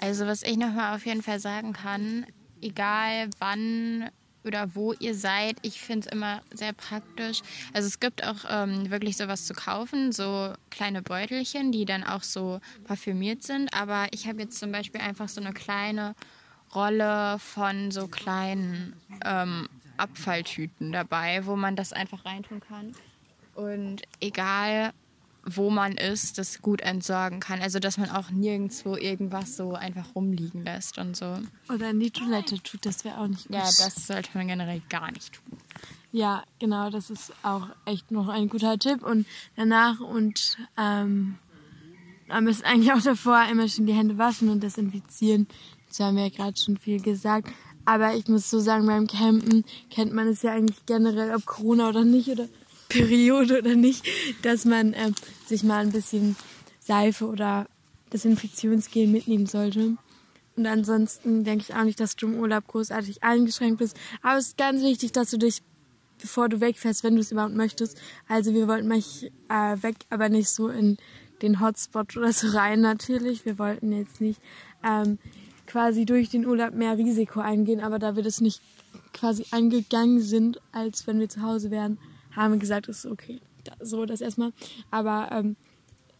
Also 0.00 0.26
was 0.26 0.42
ich 0.42 0.56
nochmal 0.56 0.94
auf 0.94 1.06
jeden 1.06 1.22
Fall 1.22 1.40
sagen 1.40 1.72
kann, 1.72 2.26
egal 2.60 3.28
wann 3.38 4.10
oder 4.44 4.74
wo 4.74 4.92
ihr 4.94 5.14
seid, 5.14 5.56
ich 5.62 5.80
finde 5.80 6.06
es 6.06 6.12
immer 6.12 6.42
sehr 6.52 6.72
praktisch. 6.72 7.40
Also 7.72 7.88
es 7.88 8.00
gibt 8.00 8.26
auch 8.26 8.44
ähm, 8.48 8.90
wirklich 8.90 9.16
sowas 9.16 9.46
zu 9.46 9.54
kaufen, 9.54 10.12
so 10.12 10.52
kleine 10.70 11.02
Beutelchen, 11.02 11.72
die 11.72 11.84
dann 11.84 12.04
auch 12.04 12.22
so 12.22 12.60
parfümiert 12.84 13.42
sind. 13.42 13.72
Aber 13.74 14.06
ich 14.12 14.26
habe 14.26 14.42
jetzt 14.42 14.58
zum 14.58 14.72
Beispiel 14.72 15.00
einfach 15.00 15.28
so 15.28 15.40
eine 15.40 15.52
kleine 15.52 16.14
Rolle 16.74 17.38
von 17.38 17.90
so 17.90 18.08
kleinen 18.08 18.94
ähm, 19.24 19.68
Abfalltüten 19.96 20.92
dabei, 20.92 21.46
wo 21.46 21.56
man 21.56 21.76
das 21.76 21.92
einfach 21.92 22.24
reintun 22.24 22.60
kann. 22.60 22.92
Und 23.54 24.02
egal 24.20 24.92
wo 25.46 25.70
man 25.70 25.92
ist, 25.92 26.38
das 26.38 26.62
gut 26.62 26.80
entsorgen 26.80 27.40
kann. 27.40 27.60
Also 27.60 27.78
dass 27.78 27.98
man 27.98 28.10
auch 28.10 28.30
nirgendwo 28.30 28.96
irgendwas 28.96 29.56
so 29.56 29.74
einfach 29.74 30.14
rumliegen 30.14 30.64
lässt 30.64 30.98
und 30.98 31.16
so. 31.16 31.38
Oder 31.72 31.90
in 31.90 32.00
die 32.00 32.10
Toilette 32.10 32.62
tut, 32.62 32.86
das 32.86 33.04
wäre 33.04 33.18
auch 33.18 33.26
nicht 33.26 33.48
gut. 33.48 33.56
Ja, 33.56 33.64
das 33.64 34.06
sollte 34.06 34.30
man 34.34 34.48
generell 34.48 34.82
gar 34.88 35.10
nicht 35.10 35.34
tun. 35.34 35.58
Ja, 36.12 36.44
genau, 36.60 36.90
das 36.90 37.10
ist 37.10 37.32
auch 37.42 37.68
echt 37.86 38.10
noch 38.10 38.28
ein 38.28 38.48
guter 38.48 38.78
Tipp. 38.78 39.02
Und 39.02 39.26
danach 39.56 40.00
und 40.00 40.58
ähm, 40.78 41.38
am 42.28 42.44
besten 42.44 42.64
eigentlich 42.64 42.92
auch 42.92 43.02
davor 43.02 43.44
immer 43.50 43.68
schon 43.68 43.86
die 43.86 43.94
Hände 43.94 44.16
waschen 44.16 44.48
und 44.48 44.62
desinfizieren. 44.62 45.46
Das 45.88 46.00
haben 46.00 46.16
wir 46.16 46.24
ja 46.24 46.30
gerade 46.30 46.58
schon 46.58 46.76
viel 46.76 47.00
gesagt. 47.00 47.48
Aber 47.84 48.14
ich 48.14 48.28
muss 48.28 48.48
so 48.48 48.60
sagen, 48.60 48.86
beim 48.86 49.06
Campen 49.06 49.64
kennt 49.90 50.12
man 50.14 50.28
es 50.28 50.42
ja 50.42 50.52
eigentlich 50.52 50.86
generell, 50.86 51.34
ob 51.34 51.44
Corona 51.44 51.88
oder 51.88 52.04
nicht 52.04 52.28
oder 52.28 52.48
Periode 52.94 53.58
oder 53.58 53.74
nicht, 53.74 54.06
dass 54.42 54.64
man 54.64 54.94
ähm, 54.94 55.14
sich 55.46 55.62
mal 55.62 55.82
ein 55.82 55.92
bisschen 55.92 56.36
Seife 56.80 57.26
oder 57.26 57.66
Desinfektionsgel 58.12 59.08
mitnehmen 59.08 59.46
sollte. 59.46 59.96
Und 60.56 60.66
ansonsten 60.66 61.42
denke 61.42 61.64
ich 61.68 61.74
auch 61.74 61.82
nicht, 61.82 61.98
dass 61.98 62.14
du 62.14 62.26
im 62.26 62.38
Urlaub 62.38 62.66
großartig 62.68 63.24
eingeschränkt 63.24 63.78
bist. 63.78 63.96
Aber 64.22 64.38
es 64.38 64.48
ist 64.48 64.56
ganz 64.56 64.82
wichtig, 64.82 65.12
dass 65.12 65.30
du 65.30 65.38
dich, 65.38 65.62
bevor 66.20 66.48
du 66.48 66.60
wegfährst, 66.60 67.02
wenn 67.02 67.16
du 67.16 67.20
es 67.20 67.32
überhaupt 67.32 67.54
möchtest. 67.54 68.00
Also 68.28 68.54
wir 68.54 68.68
wollten 68.68 68.86
mal 68.86 68.98
äh, 68.98 69.82
weg, 69.82 69.96
aber 70.10 70.28
nicht 70.28 70.48
so 70.48 70.68
in 70.68 70.96
den 71.42 71.60
Hotspot 71.60 72.16
oder 72.16 72.32
so 72.32 72.48
rein 72.56 72.80
natürlich. 72.80 73.44
Wir 73.44 73.58
wollten 73.58 73.92
jetzt 73.92 74.20
nicht 74.20 74.40
ähm, 74.84 75.18
quasi 75.66 76.04
durch 76.04 76.30
den 76.30 76.46
Urlaub 76.46 76.74
mehr 76.74 76.96
Risiko 76.96 77.40
eingehen, 77.40 77.80
aber 77.80 77.98
da 77.98 78.14
wir 78.14 78.22
das 78.22 78.40
nicht 78.40 78.60
quasi 79.12 79.46
eingegangen 79.50 80.20
sind, 80.20 80.60
als 80.70 81.06
wenn 81.08 81.18
wir 81.18 81.28
zu 81.28 81.42
Hause 81.42 81.72
wären, 81.72 81.98
haben 82.36 82.52
wir 82.52 82.58
gesagt, 82.58 82.88
ist 82.88 83.06
okay. 83.06 83.40
So 83.80 84.04
das 84.04 84.20
erstmal. 84.20 84.52
Aber 84.90 85.28
ähm, 85.32 85.56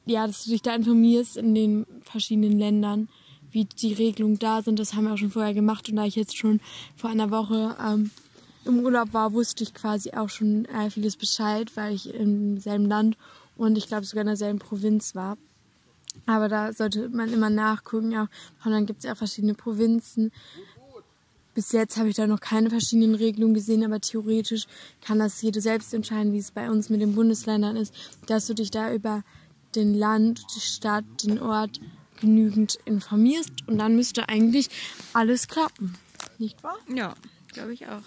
ja, 0.07 0.27
dass 0.27 0.45
du 0.45 0.51
dich 0.51 0.63
da 0.63 0.75
informierst 0.75 1.37
in 1.37 1.55
den 1.55 1.87
verschiedenen 2.03 2.59
Ländern, 2.59 3.09
wie 3.51 3.65
die 3.65 3.93
Regelungen 3.93 4.39
da 4.39 4.63
sind. 4.63 4.79
Das 4.79 4.95
haben 4.95 5.05
wir 5.05 5.15
auch 5.15 5.19
schon 5.19 5.31
vorher 5.31 5.55
gemacht. 5.55 5.89
Und 5.89 5.97
da 5.97 6.05
ich 6.05 6.17
jetzt 6.17 6.37
schon 6.37 6.61
vor 6.97 7.11
einer 7.11 7.31
Woche 7.31 7.77
ähm, 7.83 8.11
im 8.65 8.81
Urlaub 8.81 9.13
war, 9.13 9.33
wusste 9.33 9.63
ich 9.63 9.75
quasi 9.75 10.13
auch 10.13 10.29
schon 10.29 10.65
äh, 10.67 10.91
vieles 10.91 11.17
Bescheid, 11.17 11.71
weil 11.77 11.95
ich 11.95 12.13
im 12.13 12.59
selben 12.59 12.87
Land 12.87 13.17
und 13.57 13.79
ich 13.79 13.87
glaube 13.87 14.05
sogar 14.05 14.23
in 14.23 14.29
derselben 14.29 14.59
Provinz 14.59 15.15
war. 15.15 15.37
Aber 16.27 16.49
da 16.49 16.73
sollte 16.73 17.09
man 17.09 17.33
immer 17.33 17.51
nachgucken. 17.51 18.13
Ja. 18.13 18.29
Und 18.65 18.73
dann 18.73 18.87
gibt 18.87 19.01
es 19.01 19.05
ja 19.05 19.13
auch 19.13 19.17
verschiedene 19.17 19.55
Provinzen. 19.55 20.33
Bis 21.55 21.71
jetzt 21.73 21.97
habe 21.97 22.09
ich 22.09 22.17
da 22.17 22.27
noch 22.27 22.41
keine 22.41 22.69
verschiedenen 22.69 23.15
Regelungen 23.15 23.55
gesehen, 23.55 23.85
aber 23.85 24.01
theoretisch 24.01 24.67
kann 25.01 25.21
das 25.21 25.41
jede 25.41 25.61
selbst 25.61 25.95
entscheiden, 25.95 26.33
wie 26.33 26.39
es 26.39 26.51
bei 26.51 26.69
uns 26.69 26.91
mit 26.91 27.01
den 27.01 27.15
Bundesländern 27.15 27.77
ist, 27.77 27.95
dass 28.27 28.47
du 28.47 28.55
dich 28.55 28.71
da 28.73 28.93
über 28.93 29.23
den 29.77 29.95
Land, 29.95 30.45
die 30.57 30.61
Stadt, 30.61 31.05
den 31.23 31.41
Ort 31.41 31.81
genügend 32.21 32.79
informierst 32.85 33.51
und 33.69 33.79
dann 33.79 33.95
müsste 33.97 34.29
eigentlich 34.29 34.69
alles 35.13 35.47
klappen. 35.49 35.95
Nicht 36.39 36.63
wahr? 36.63 36.79
Ja, 36.93 37.15
glaube 37.53 37.73
ich 37.75 37.87
auch. 37.87 38.03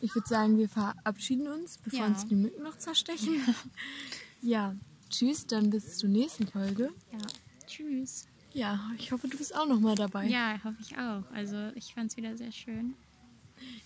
Ich 0.00 0.14
würde 0.14 0.28
sagen, 0.28 0.58
wir 0.58 0.68
verabschieden 0.68 1.48
uns, 1.48 1.78
bevor 1.78 2.00
Ja. 2.00 2.06
uns 2.06 2.26
die 2.26 2.34
Mücken 2.34 2.62
noch 2.62 2.76
zerstechen. 2.78 3.40
ja, 4.42 4.76
tschüss, 5.10 5.46
dann 5.46 5.70
bis 5.70 5.98
zur 5.98 6.08
nächsten 6.10 6.46
Folge. 6.46 6.90
Ja. 7.12 7.18
Tschüss. 7.66 8.26
Ja, 8.56 8.80
ich 8.98 9.12
hoffe, 9.12 9.28
du 9.28 9.36
bist 9.36 9.54
auch 9.54 9.66
noch 9.66 9.80
mal 9.80 9.94
dabei. 9.94 10.24
Ja, 10.28 10.58
hoffe 10.64 10.78
ich 10.80 10.96
auch. 10.96 11.22
Also 11.34 11.56
ich 11.74 11.92
fand 11.92 12.10
es 12.10 12.16
wieder 12.16 12.34
sehr 12.38 12.52
schön. 12.52 12.94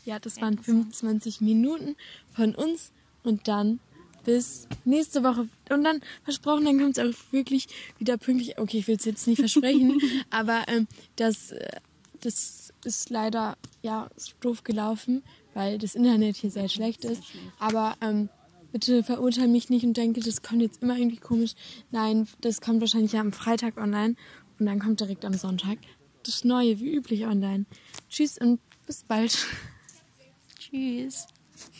Ja, 0.04 0.20
das 0.20 0.40
waren 0.40 0.58
25 0.58 1.40
Minuten 1.40 1.96
von 2.30 2.54
uns 2.54 2.92
und 3.24 3.48
dann 3.48 3.80
bis 4.24 4.68
nächste 4.84 5.24
Woche. 5.24 5.48
Und 5.70 5.82
dann 5.82 6.00
versprochen, 6.22 6.66
dann 6.66 6.78
kommt 6.78 6.96
es 6.96 7.04
auch 7.04 7.32
wirklich 7.32 7.66
wieder 7.98 8.16
pünktlich. 8.16 8.58
Okay, 8.58 8.78
ich 8.78 8.86
will 8.86 8.94
es 8.94 9.04
jetzt 9.04 9.26
nicht 9.26 9.38
versprechen, 9.40 10.00
aber 10.30 10.62
ähm, 10.68 10.86
das, 11.16 11.50
äh, 11.50 11.80
das 12.20 12.72
ist 12.84 13.10
leider 13.10 13.56
ja 13.82 14.08
ist 14.14 14.36
doof 14.38 14.62
gelaufen, 14.62 15.24
weil 15.52 15.78
das 15.78 15.96
Internet 15.96 16.36
hier 16.36 16.50
sehr 16.52 16.68
schlecht 16.68 17.04
ist. 17.04 17.24
Aber 17.58 17.96
ähm, 18.00 18.28
bitte 18.72 19.02
verurteile 19.02 19.48
mich 19.48 19.68
nicht 19.70 19.84
und 19.84 19.96
denke, 19.96 20.20
das 20.20 20.42
kommt 20.42 20.62
jetzt 20.62 20.82
immer 20.82 20.96
irgendwie 20.96 21.18
komisch. 21.18 21.54
Nein, 21.90 22.28
das 22.40 22.60
kommt 22.60 22.80
wahrscheinlich 22.80 23.12
ja 23.12 23.20
am 23.20 23.32
Freitag 23.32 23.76
online 23.76 24.16
und 24.60 24.66
dann 24.66 24.78
kommt 24.78 25.00
direkt 25.00 25.24
am 25.24 25.34
Sonntag. 25.34 25.78
das 26.22 26.44
Neue 26.44 26.78
wie 26.80 26.94
üblich 26.94 27.26
online. 27.26 27.64
Tschüss 28.08 28.38
und 28.38 28.60
bis 28.86 29.04
bald. 29.04 29.46
Tschüss. 30.58 31.26